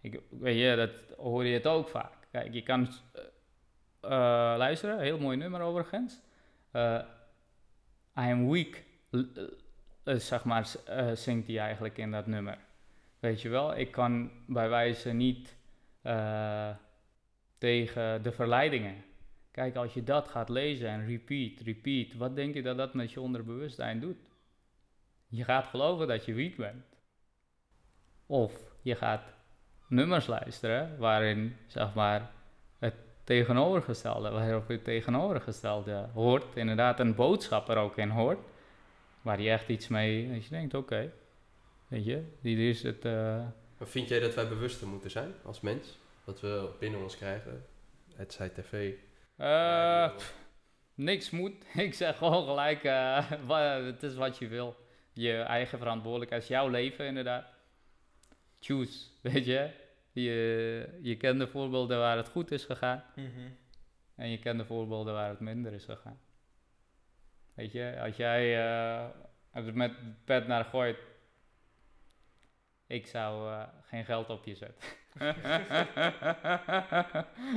[0.00, 2.18] Ik, weet je, dat hoor je het ook vaak.
[2.30, 3.22] Kijk, je kan eh,
[4.00, 6.20] eh, luisteren, heel mooi nummer overigens.
[6.70, 7.00] Eh,
[8.16, 8.84] I am weak,
[10.04, 10.66] zeg maar,
[11.14, 12.58] zingt hij eigenlijk in dat nummer.
[13.18, 15.56] Weet je wel, ik kan bij wijze niet
[17.58, 19.04] tegen de verleidingen.
[19.50, 23.12] Kijk, als je dat gaat lezen en repeat, repeat, wat denk je dat dat met
[23.12, 24.30] je onderbewustzijn doet?
[25.28, 26.84] Je gaat geloven dat je weak bent.
[28.26, 28.52] Of
[28.82, 29.39] je gaat
[29.90, 32.30] nummers luisteren waarin, zeg maar,
[32.78, 38.38] het tegenovergestelde, waarop het tegenovergestelde hoort, inderdaad een boodschap er ook in hoort,
[39.22, 41.12] waar je echt iets mee, dat je denkt, oké,
[41.88, 45.98] weet je, dit is het, Maar vind jij dat wij bewuster moeten zijn als mens?
[46.24, 47.64] Wat we binnen ons krijgen?
[48.14, 48.92] Het zij tv.
[49.36, 50.10] eh,
[50.94, 51.54] niks moet.
[51.86, 53.30] Ik zeg gewoon gelijk, eh,
[53.92, 54.76] het is wat je wil.
[55.12, 57.46] Je eigen verantwoordelijkheid, jouw leven inderdaad.
[58.60, 59.70] Choose, weet je.
[60.12, 63.04] Je, je kent de voorbeelden waar het goed is gegaan.
[63.14, 63.48] Mhm.
[64.14, 66.20] En je kent de voorbeelden waar het minder is gegaan.
[67.54, 68.56] Weet je, als jij
[69.52, 69.92] als het met
[70.24, 70.98] pet naar gooit,
[72.86, 74.88] ik zou eh, geen geld op je zetten.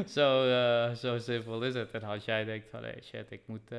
[0.16, 1.92] zo, eh, zo simpel is het.
[1.92, 3.72] En als jij denkt van, hey shit, ik moet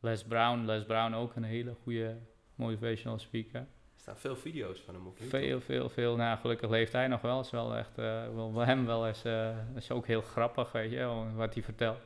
[0.00, 2.18] Les Brown, Les Brown ook een hele goede
[2.54, 3.66] motivational speaker.
[4.02, 5.38] Staan veel video's van hem op YouTube.
[5.38, 6.16] Veel, veel, veel.
[6.16, 7.40] Nou, gelukkig leeft hij nog wel.
[7.40, 11.32] Is wel echt, eh, wel, hem wel eens, eh, is ook heel grappig, weet je,
[11.34, 12.00] wat hij vertelt.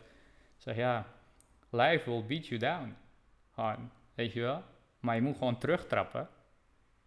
[0.57, 1.07] Zeg, ja,
[1.71, 2.97] life will beat you down.
[4.15, 4.63] Weet je wel.
[5.01, 6.29] Maar je moet gewoon terugtrappen.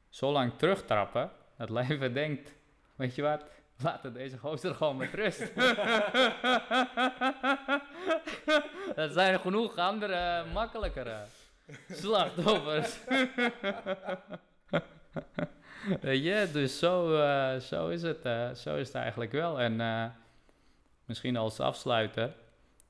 [0.09, 2.55] zo lang terugtrappen dat leven denkt,
[2.95, 3.45] weet je wat,
[3.83, 5.39] laten deze gozer gewoon met rust.
[8.95, 11.23] er zijn genoeg andere, makkelijkere
[11.89, 12.99] slachtoffers.
[16.01, 19.59] Weet je, dus zo, eh, zo, is het, eh, zo is het eigenlijk wel.
[19.59, 20.05] En eh,
[21.05, 22.33] misschien als afsluiter,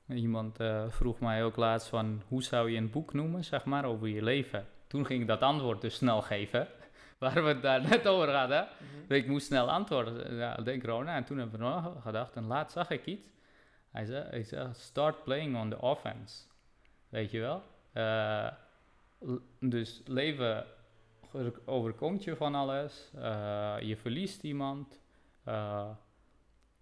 [0.08, 0.58] iemand
[0.88, 4.22] vroeg mij ook laatst van, hoe zou je een boek noemen, zeg maar, over je
[4.22, 4.66] leven?
[4.86, 6.68] Toen ging ik dat antwoord dus snel geven,
[7.18, 8.68] waar we het daar net over hadden.
[9.08, 11.16] Ik moest snel antwoorden, ja, denk corona.
[11.16, 13.28] En toen hebben we nog gedacht, en laatst zag ik iets.
[13.90, 16.42] Hij zei, hij zei, start playing on the offense.
[17.08, 17.62] Weet je wel?
[19.58, 20.66] Dus leven
[21.64, 23.10] overkomt je van alles.
[23.14, 25.00] eh, je verliest iemand.
[25.44, 25.90] eh,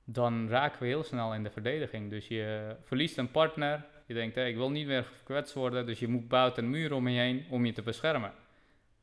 [0.04, 2.10] dan raken we heel snel in de verdediging.
[2.10, 3.86] Dus je verliest een partner.
[4.06, 5.86] Je denkt, ik wil niet meer gekwetst worden.
[5.86, 8.32] Dus je moet buiten een muur om je heen om je te beschermen.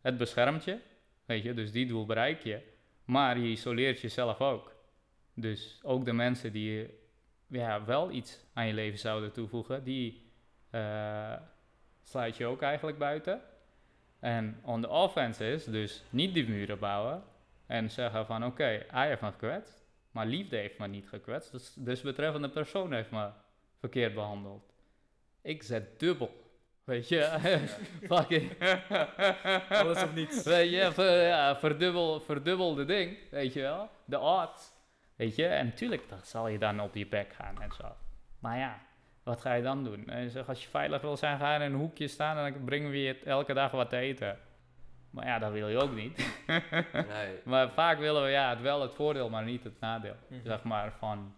[0.01, 0.77] Het beschermt je.
[1.25, 2.61] Weet je, dus die doel bereik je.
[3.05, 4.75] Maar je isoleert jezelf ook.
[5.33, 6.89] Dus ook de mensen die
[7.47, 10.31] ja, wel iets aan je leven zouden toevoegen, die
[10.69, 11.33] eh,
[12.03, 13.41] sluit je ook eigenlijk buiten.
[14.20, 17.24] En on the offense is dus niet die muren bouwen
[17.66, 21.74] en zeggen van oké, hij heeft me gekwetst, maar liefde heeft me niet gekwetst, dus,
[21.76, 23.30] dus betreffende persoon heeft me
[23.80, 24.74] verkeerd behandeld.
[25.41, 26.43] Ik zet dubbel.
[26.84, 27.22] Weet je,
[28.09, 28.51] fucking.
[29.80, 30.43] Alles of niets.
[30.43, 33.89] Weet je, ver, ja, verdubbel, verdubbelde ding, weet je wel.
[34.05, 34.74] De odds.
[35.16, 37.95] Weet je, en natuurlijk dan zal je dan op je bek gaan en zo.
[38.39, 38.82] Maar ja,
[39.26, 40.09] wat ga je dan doen?
[40.09, 42.63] En zeg, als je veilig wil zijn, ga je in een hoekje staan en dan
[42.63, 44.38] brengen we je elke dag wat te eten.
[45.09, 46.28] Maar ja, dat wil je ook niet.
[47.07, 47.39] Nee.
[47.43, 50.15] Maar vaak willen we ja, het wel het voordeel, maar niet het nadeel.
[50.28, 50.39] Mhm.
[50.43, 51.36] Zeg maar van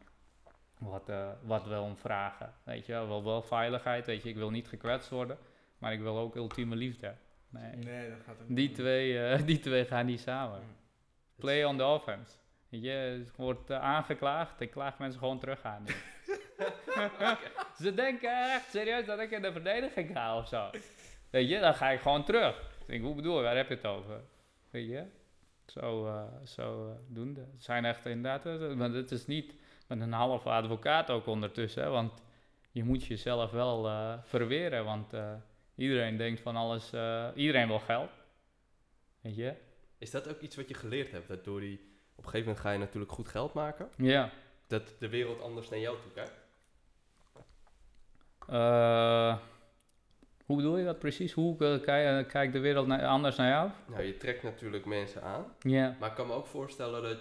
[0.77, 2.53] wat, eh, wat we om vragen.
[2.63, 4.05] Weet je, wel, wel, wel veiligheid.
[4.05, 5.37] Weet je, ik wil niet gekwetst worden,
[5.77, 7.13] maar ik wil ook ultieme liefde.
[7.49, 7.75] Nee.
[7.75, 8.75] Nee, dat gaat ook Die niet.
[8.75, 10.59] twee, eh, die twee gaan niet samen.
[10.59, 10.75] Mm.
[11.35, 12.35] Play on the offense.
[12.69, 15.85] Weet je, het wordt eh, aangeklaagd, ik klaag mensen gewoon terug aan.
[17.83, 20.69] Ze denken echt serieus dat ik in de verdediging ga of zo.
[21.29, 22.57] Weet je, dan ga ik gewoon terug.
[22.57, 24.21] Ik denk, hoe bedoel je, waar heb je het over?
[24.69, 25.03] Weet je,
[25.65, 27.39] zo, eh zo eh, doen de.
[27.39, 29.53] Het zijn echt inderdaad, eh, want het is niet
[29.87, 32.21] met een halve advocaat ook ondertussen, hè, want
[32.71, 35.13] je moet jezelf wel eh, verweren, want
[35.75, 36.85] iedereen denkt van alles,
[37.35, 38.11] iedereen wil geld.
[39.21, 39.53] Weet je?
[39.97, 41.27] Is dat ook iets wat je geleerd hebt?
[41.27, 41.79] Dat door die,
[42.15, 43.89] op een gegeven moment ga je natuurlijk goed geld maken.
[43.97, 44.31] Ja.
[44.67, 46.46] Dat de wereld anders naar jou toe kijkt.
[48.47, 49.37] Eh,
[50.45, 51.31] hoe bedoel je dat precies?
[51.31, 53.69] Hoe eh, eh, kijkt de wereld na- anders naar jou?
[53.87, 55.45] Nou, je trekt natuurlijk mensen aan.
[55.59, 55.95] Ja.
[55.99, 57.19] Maar ik kan me ook voorstellen dat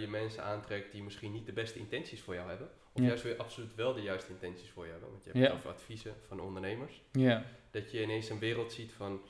[0.00, 2.68] je mensen aantrekt die misschien niet de beste intenties voor jou hebben.
[2.92, 3.06] Of Ja.
[3.08, 5.10] juist weer absoluut wel de juiste intenties voor je hebben.
[5.10, 5.48] Want je hebt Ja.
[5.50, 7.02] het over adviezen van ondernemers.
[7.12, 7.42] Ja.
[7.70, 9.20] Dat je ineens een wereld ziet van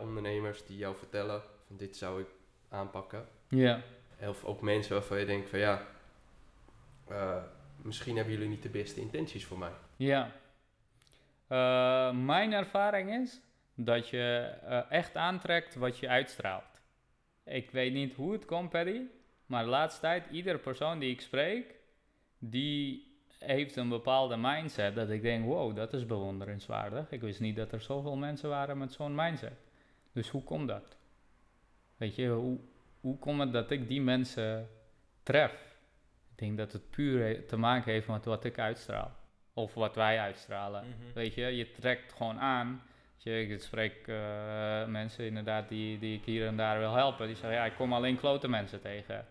[0.00, 2.26] ondernemers die jou vertellen van dit zou ik
[2.68, 3.24] aanpakken.
[3.48, 3.80] Ja.
[4.28, 5.86] Of ook mensen waarvan je denkt van ja,
[7.82, 9.72] misschien hebben jullie niet de beste intenties voor mij.
[9.96, 10.32] Ja.
[11.50, 13.40] Eh, mijn ervaring is
[13.74, 16.80] dat je eh, echt aantrekt wat je uitstraalt.
[17.44, 19.00] Ik weet niet hoe het komt, Paddy,
[19.46, 21.74] maar de laatste tijd, iedere persoon die ik spreek,
[22.38, 27.10] die heeft een bepaalde mindset dat ik denk, wow, dat is bewonderenswaardig.
[27.10, 29.58] Ik wist niet dat er zoveel mensen waren met zo'n mindset.
[30.12, 30.96] Dus hoe komt dat?
[31.96, 32.58] Weet je, hoe,
[33.00, 34.68] hoe komt het dat ik die mensen
[35.22, 35.78] tref?
[36.32, 39.18] Ik denk dat het puur te maken heeft met wat ik uitstraal.
[39.60, 40.84] Of wat wij uitstralen.
[40.84, 41.12] Mhm.
[41.14, 42.82] Weet je, je trekt gewoon aan.
[43.16, 47.26] Je, ik spreek eh, mensen inderdaad die, die ik hier en daar wil helpen.
[47.26, 49.26] Die zeggen, ja, ik kom alleen klote mensen tegen.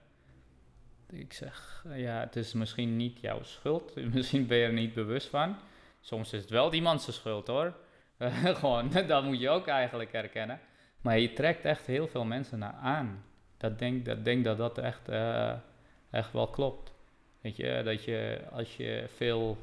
[1.10, 3.96] Ik zeg, ja, het is misschien niet jouw schuld.
[4.14, 5.56] Misschien ben je er niet bewust van.
[6.00, 7.74] Soms is het wel iemands schuld hoor.
[8.60, 10.60] gewoon, dat moet je ook eigenlijk herkennen.
[11.02, 13.24] Maar je trekt echt heel veel mensen naar aan.
[13.58, 15.54] Dat denk dat, denk dat dat echt, eh,
[16.10, 16.92] echt wel klopt.
[17.42, 19.58] Weet je, dat je als je veel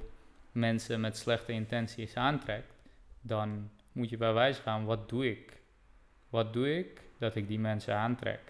[0.57, 2.73] mensen met slechte intenties aantrekt,
[3.21, 5.61] dan moet je bij wijze gaan, wat doe ik?
[6.29, 8.41] Wat doe ik dat ik die mensen aantrek?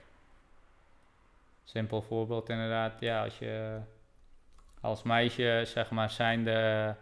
[1.65, 3.81] Simpel voorbeeld inderdaad, ja, als je
[4.81, 6.95] als meisje, zeg maar, zijnde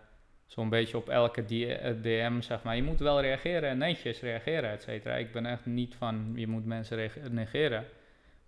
[0.46, 4.20] zo'n beetje op elke D- eh, DM, zeg maar, je moet wel reageren en netjes
[4.20, 5.14] reageren, et cetera.
[5.14, 7.84] Ik ben echt niet van, je moet mensen negeren,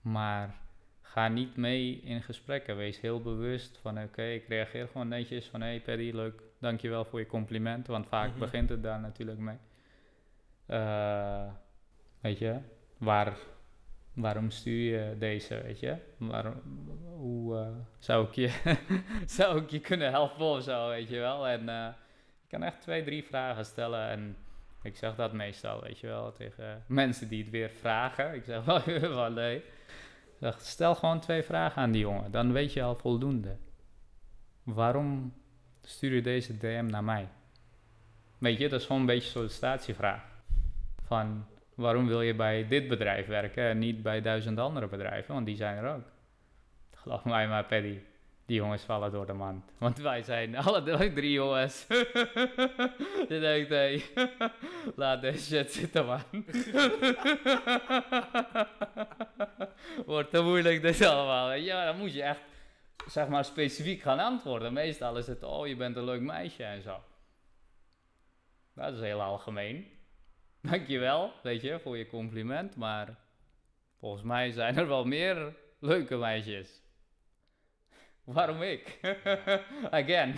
[0.00, 0.54] maar
[1.02, 2.76] ga niet mee in gesprekken.
[2.76, 7.18] Wees heel bewust van, oké, ik reageer gewoon netjes van, hey Paddy, leuk, dankjewel voor
[7.18, 8.38] je compliment, want vaak Mhm.
[8.38, 9.56] begint het daar natuurlijk mee.
[10.66, 11.52] Eh,
[12.20, 12.58] weet je,
[12.98, 13.36] waar,
[14.14, 15.96] waarom stuur je deze, weet je?
[16.16, 16.60] Waarom,
[17.16, 18.50] hoe eh, zou, ik je
[19.26, 21.48] zou ik je kunnen helpen of zo, weet je wel?
[21.48, 21.64] En
[22.40, 24.36] je kan echt twee, drie vragen stellen en
[24.82, 28.34] Ik zeg dat meestal, weet je wel, tegen mensen die het weer vragen.
[28.34, 28.82] Ik zeg wel,
[29.14, 29.56] wel nee.
[29.56, 29.62] Ik
[30.40, 33.56] zeg, stel gewoon twee vragen aan die jongen, dan weet je al voldoende.
[34.62, 35.32] Waarom
[35.86, 37.28] stuur je deze DM naar mij?
[38.38, 40.22] Weet je, dat is gewoon een beetje sollicitatievraag.
[41.06, 45.34] Van, waarom wil je bij dit bedrijf werken en niet bij duizend andere bedrijven?
[45.34, 46.04] Want die zijn er ook.
[46.94, 47.98] Geloof mij maar, Paddy.
[48.46, 49.64] Die jongens vallen door de mand.
[49.78, 51.86] Want wij zijn alle drie, drie jongens.
[53.28, 54.02] Je denkt, hé,
[54.96, 56.20] laat deze shit zitten, man.
[60.06, 61.52] Wordt te moeilijk dit allemaal.
[61.52, 62.40] Ja, dan moet je echt,
[63.06, 64.72] zeg maar, specifiek gaan antwoorden.
[64.72, 67.00] Meestal is het, oh, je bent een leuk meisje en zo.
[68.74, 69.86] Dat is heel algemeen.
[70.70, 72.76] Dankjewel, weet je, voor je compliment.
[72.76, 73.18] Maar
[73.98, 76.82] volgens mij zijn er wel meer leuke meisjes.
[78.24, 78.98] Waarom ik?
[79.90, 80.34] Again.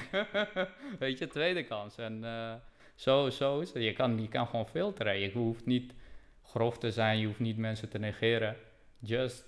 [0.98, 1.96] Weet je, tweede kans.
[1.96, 2.54] En uh,
[2.94, 3.82] zo, zo is het.
[3.82, 5.18] Je kan, je kan gewoon filteren.
[5.18, 5.94] Je hoeft niet
[6.42, 8.56] grof te zijn, je hoeft niet mensen te negeren.
[8.98, 9.44] Just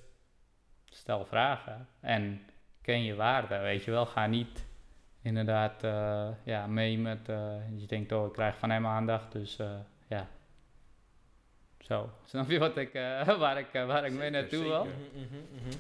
[0.85, 2.50] stel vragen en
[2.83, 3.59] ken je waarde.
[3.59, 4.65] Weet je wel, ga niet
[5.23, 7.29] inderdaad uh, ja, mee met.
[7.29, 9.59] Uh, je denkt, oh, ik krijg van hem aandacht, dus
[10.09, 10.29] ja.
[11.79, 12.11] Zo.
[12.27, 12.93] Snap je wat ik,
[13.39, 14.85] waar ik, waar ik mee naartoe wil?
[14.85, 15.77] Mhm, mhm, mhm.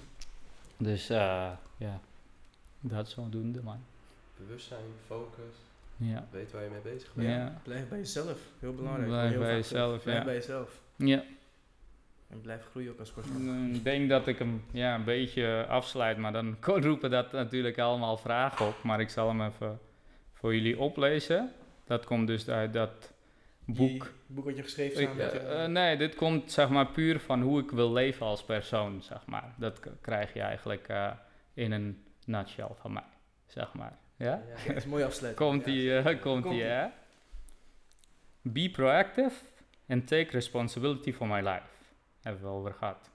[0.76, 2.00] Dus ja.
[2.80, 3.84] Dat zodoende, man.
[4.36, 5.54] Bewustzijn, focus.
[5.96, 6.26] Ja.
[6.30, 7.28] Weet waar je mee bezig bent.
[7.28, 7.60] Ja.
[7.62, 9.08] Blijf bij jezelf, heel belangrijk.
[9.08, 10.02] Blijf Heel bij jezelf.
[10.02, 10.24] Blijf ja.
[10.24, 10.80] bij jezelf.
[10.96, 11.22] Ja.
[12.30, 13.74] En blijf groeien ook als persoon.
[13.74, 18.16] Ik denk dat ik hem ja, een beetje afsluit, maar dan roepen dat natuurlijk allemaal
[18.16, 18.82] vragen op.
[18.82, 19.78] Maar ik zal hem even
[20.32, 21.52] voor jullie oplezen.
[21.84, 23.12] Dat komt dus uit dat
[23.64, 23.76] boek.
[23.88, 25.38] Die boek wat je geschreven Ik, samen met je...
[25.38, 29.02] eh, eh, nee, dit komt zeg maar puur van hoe ik wil leven als persoon,
[29.02, 29.54] zeg maar.
[29.56, 31.10] Dat krijg je eigenlijk eh,
[31.54, 33.02] in een nutshell van mij,
[33.46, 33.98] zeg maar.
[34.16, 34.26] Ja?
[34.26, 35.48] Ja, dat is een mooie afsluiting.
[35.50, 36.02] Komt Ja.
[36.02, 36.86] eh, komt hè?
[38.42, 39.32] Be proactive
[39.88, 41.62] and take responsibility for my life.
[42.22, 43.10] Hebben we over gehad.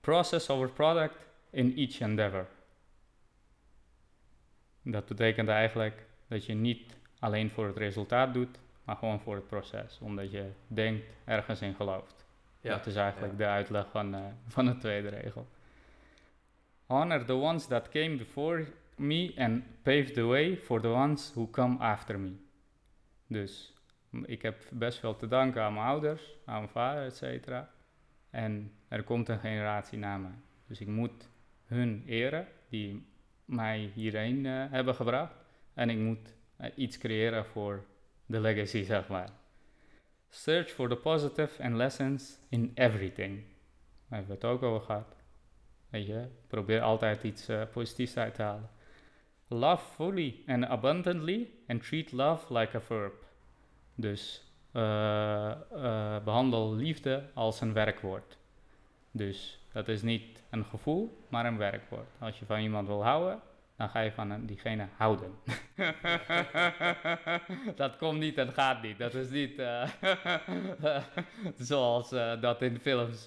[0.00, 2.46] Process over product in each endeavor.
[4.82, 9.46] Dat betekent eigenlijk dat je niet alleen voor het resultaat doet, maar gewoon voor het
[9.46, 9.98] proces.
[10.00, 12.26] Omdat je denkt, ergens in gelooft.
[12.60, 12.76] Ja.
[12.76, 13.38] Dat is eigenlijk ja.
[13.38, 15.46] de uitleg van, eh, van de tweede regel.
[16.86, 21.50] Honor the ones that came before me and pave the way for the ones who
[21.50, 22.32] come after me.
[23.26, 23.74] Dus
[24.24, 27.70] ik heb best veel te danken aan mijn ouders, aan mijn vader, et cetera.
[28.30, 30.38] En er komt een generatie na mij.
[30.66, 31.28] Dus ik moet
[31.64, 33.06] hun eren, die
[33.44, 35.44] mij hierheen eh, hebben gebracht.
[35.74, 37.84] En ik moet eh, iets creëren voor
[38.26, 39.30] de legacy, zeg maar.
[40.28, 43.44] Search for the positive and lessons in everything.
[44.08, 45.16] Daar hebben we het ook over gehad.
[45.88, 48.70] Weet je, probeer altijd iets eh, positiefs uit te halen.
[49.48, 53.12] Love fully and abundantly and treat love like a verb.
[53.94, 54.45] Dus
[54.76, 58.38] eh, eh, behandel liefde als een werkwoord.
[59.10, 62.08] Dus dat is niet een gevoel, maar een werkwoord.
[62.18, 63.40] Als je van iemand wil houden,
[63.76, 65.30] dan ga je van diegene houden.
[67.82, 68.98] dat komt niet en gaat niet.
[68.98, 69.88] Dat is niet eh,
[71.58, 72.10] zoals
[72.40, 73.26] dat in films.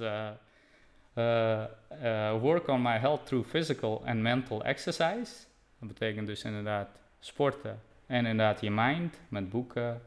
[2.41, 5.45] work on my health through physical and mental exercise.
[5.79, 6.89] Dat betekent dus inderdaad
[7.19, 10.01] sporten en inderdaad je mind met boeken,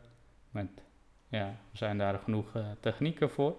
[0.51, 0.82] met,
[1.33, 3.57] ja, zijn daar genoeg eh, technieken voor.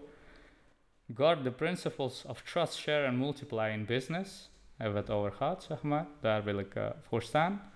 [1.16, 4.50] Guard the principles of trust, share and multiply in business.
[4.78, 6.08] Hebben we het over gehad, zeg maar.
[6.22, 7.72] Daar wil ik eh, voor staan.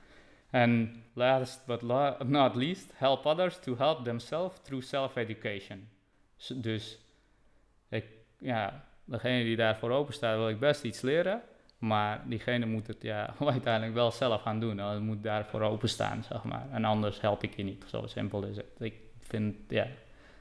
[0.50, 1.82] En last but
[2.28, 5.88] not least, help others to help themselves through self-education.
[6.56, 7.00] Dus,
[7.90, 8.06] ik,
[8.40, 11.42] ja, degene die daarvoor open staat, wil ik best iets leren.
[11.78, 14.78] Maar diegene moet het ja, uiteindelijk wel zelf gaan doen.
[14.78, 16.68] Hij moet daarvoor openstaan, zeg maar.
[16.72, 17.84] En anders help ik je niet.
[17.88, 18.66] Zo simpel is het.
[18.80, 19.88] Ik vind, ja,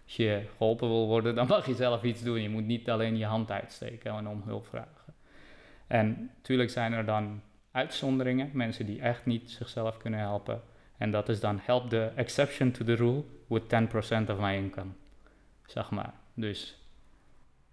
[0.05, 2.43] als je geholpen wil worden, dan mag je zelf iets doen.
[2.43, 5.14] Je moet niet alleen je hand uitsteken en om hulp vragen.
[5.87, 10.62] En natuurlijk zijn er dan uitzonderingen, mensen die echt niet zichzelf kunnen helpen.
[10.99, 14.91] En dat is dan help the exception to the rule with 10% of my income.
[15.66, 16.12] Zeg maar.
[16.34, 16.78] Dus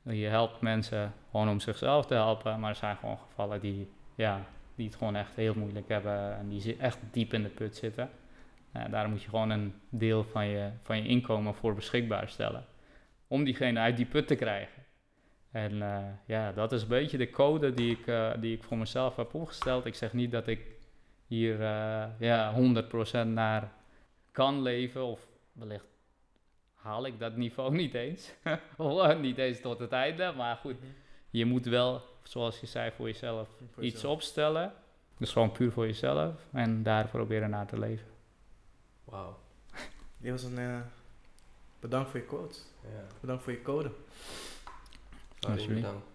[0.01, 4.45] je helpt mensen gewoon om zichzelf te helpen, maar er zijn gewoon gevallen die, ja,
[4.75, 8.09] die het gewoon echt heel moeilijk hebben en die echt diep in de put zitten.
[8.73, 12.65] Ja, daar moet je gewoon een deel van je, van je inkomen voor beschikbaar stellen.
[13.27, 14.83] Om diegene uit die put te krijgen.
[15.51, 18.77] En eh, ja, dat is een beetje de code die ik, eh, die ik voor
[18.77, 19.85] mezelf heb opgesteld.
[19.85, 20.61] Ik zeg niet dat ik
[21.27, 21.61] hier
[22.19, 23.71] ja, 100% naar
[24.31, 25.03] kan leven.
[25.05, 25.85] Of wellicht
[26.73, 28.33] haal ik dat niveau niet eens.
[28.77, 30.33] of niet eens tot het einde.
[30.37, 30.91] Maar goed, Mhm.
[31.29, 34.13] je moet wel, zoals je zei, voor jezelf Voor iets jezelf.
[34.13, 34.73] opstellen.
[35.17, 36.47] Dus gewoon puur voor jezelf.
[36.51, 38.07] En daar proberen naar te leven.
[39.13, 39.39] Wauw.
[40.17, 40.79] Dit was een, eh,
[41.79, 42.63] Bedankt voor je quotes.
[42.81, 43.05] Ja.
[43.21, 43.91] Bedankt voor je code.
[45.39, 45.81] Farin, Alsjeblieft.
[45.81, 46.07] bedankt.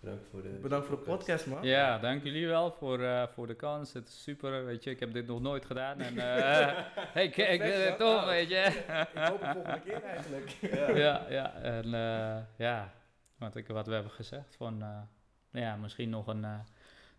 [0.00, 1.62] Bedankt voor de Bedankt voor de podcast, man.
[1.62, 3.92] Ja, dank jullie wel voor, eh, voor de kans.
[3.92, 4.90] Het is super, weet je.
[4.90, 6.00] Ik heb dit nog nooit gedaan.
[6.00, 8.26] En eh hey, ik, ik vind het tof, ja.
[8.26, 8.64] weet je.
[9.12, 10.50] Ik hoop de volgende keer eigenlijk.
[10.96, 11.54] ja, ja.
[11.54, 12.92] En eh, ja,
[13.38, 14.56] wat, ik, wat we hebben gezegd.
[14.56, 16.58] Van, eh, ja, misschien nog een, eh,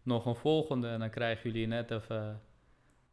[0.04, 0.88] nog een volgende.
[0.90, 2.42] En dan krijgen jullie net even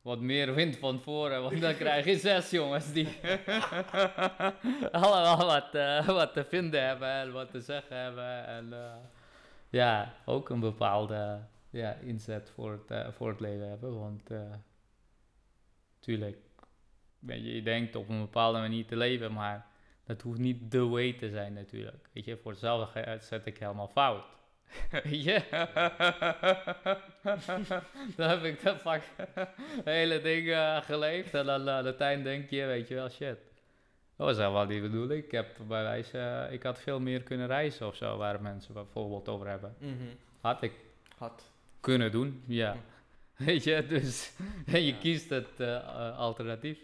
[0.05, 1.43] wat meer wind van voren.
[1.43, 3.09] Want dan krijg je zes jongens die
[4.93, 8.47] allemaal wat, eh, wat te vinden hebben en wat te zeggen hebben.
[8.47, 8.95] En eh,
[9.71, 11.41] ja, ook een bepaalde
[11.71, 13.99] ja, inzet voor het, eh, voor het leven hebben.
[13.99, 14.31] Want
[15.99, 16.39] tuurlijk,
[17.19, 19.67] weet je, je denkt op een bepaalde manier te leven, maar
[20.05, 22.09] dat hoeft niet de way te zijn natuurlijk.
[22.13, 24.25] Weet je, voor hetzelfde zet ik helemaal fout.
[25.27, 25.43] Je?
[28.17, 29.03] dan heb ik dat vak
[29.85, 33.39] hele ding eh, geleefd en dan aan het eind denk je, weet je wel, shit.
[34.17, 35.25] Dat was helemaal niet de bedoeling.
[35.25, 38.75] Ik heb bij wijze, eh, ik had veel meer kunnen reizen of zo, waar mensen
[38.75, 39.75] bijvoorbeeld over hebben.
[39.79, 39.93] Mhm.
[40.41, 40.73] Had ik
[41.19, 41.51] Had.
[41.81, 42.77] kunnen doen, ja.
[43.37, 44.33] Weet je, dus
[44.67, 44.95] je Ja.
[45.01, 46.79] kiest het eh, alternatief.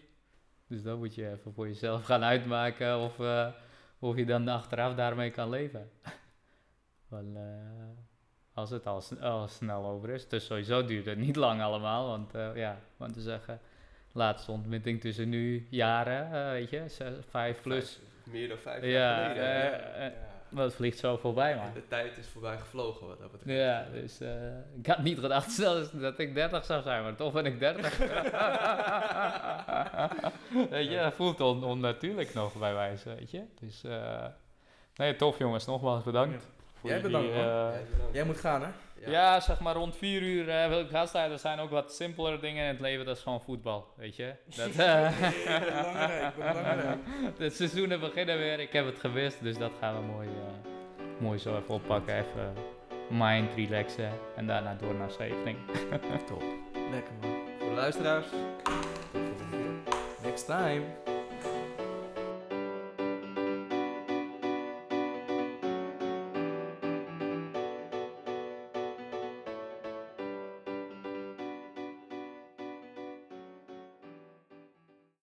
[0.66, 3.12] Dus dan moet je even voor jezelf gaan uitmaken of,
[3.98, 5.90] of je dan achteraf daarmee kan leven.
[7.10, 7.42] Want eh,
[8.54, 12.06] als het al, sn- al snel over is, dus sowieso duurt het niet lang allemaal,
[12.06, 13.60] want eh, ja, want te zeggen,
[14.12, 18.82] laatste ontmoeting tussen nu jaren, eh, weet je, zes, vijf plus, Vijf- meer dan vijf
[18.84, 19.94] Ja, jaar geleden.
[19.94, 20.12] eh, eh,
[20.50, 20.56] ja.
[20.56, 21.72] dat vliegt zo voorbij man.
[21.74, 23.58] De tijd is voorbij gevlogen wat dat betreft.
[23.58, 27.32] Ja, dus eh, ik had niet gedacht zelfs dat ik 30 zou zijn, maar toch
[27.32, 27.98] ben ik 30.
[30.70, 33.42] weet je, dat voelt on onnatuurlijk nog bij wijze, weet je.
[33.60, 34.24] Dus, eh,
[34.96, 36.48] nee, tof jongens, nogmaals bedankt.
[36.82, 37.36] Jij bedankt, man.
[37.44, 38.14] eh, Ja, bedankt.
[38.14, 38.68] Jij moet gaan, hè?
[39.10, 39.40] ja.
[39.40, 41.30] zeg maar rond 4 uur eh, wil ik gaan staan.
[41.30, 44.34] Er zijn ook wat simpelere dingen in het leven, dat is gewoon voetbal, weet je.
[44.56, 46.98] Dat, eh, belangrijk, belangrijk.
[47.38, 50.28] de seizoenen beginnen weer, ik heb het gewist, dus dat gaan we mooi,
[51.18, 52.14] mooi zo even oppakken.
[52.14, 52.54] Even
[53.10, 55.62] mind relaxen en daarna door naar Scheveningen.
[56.28, 56.42] Top.
[56.90, 57.30] Lekker, man.
[57.58, 58.26] Voor de luisteraars.
[60.22, 60.82] Next time.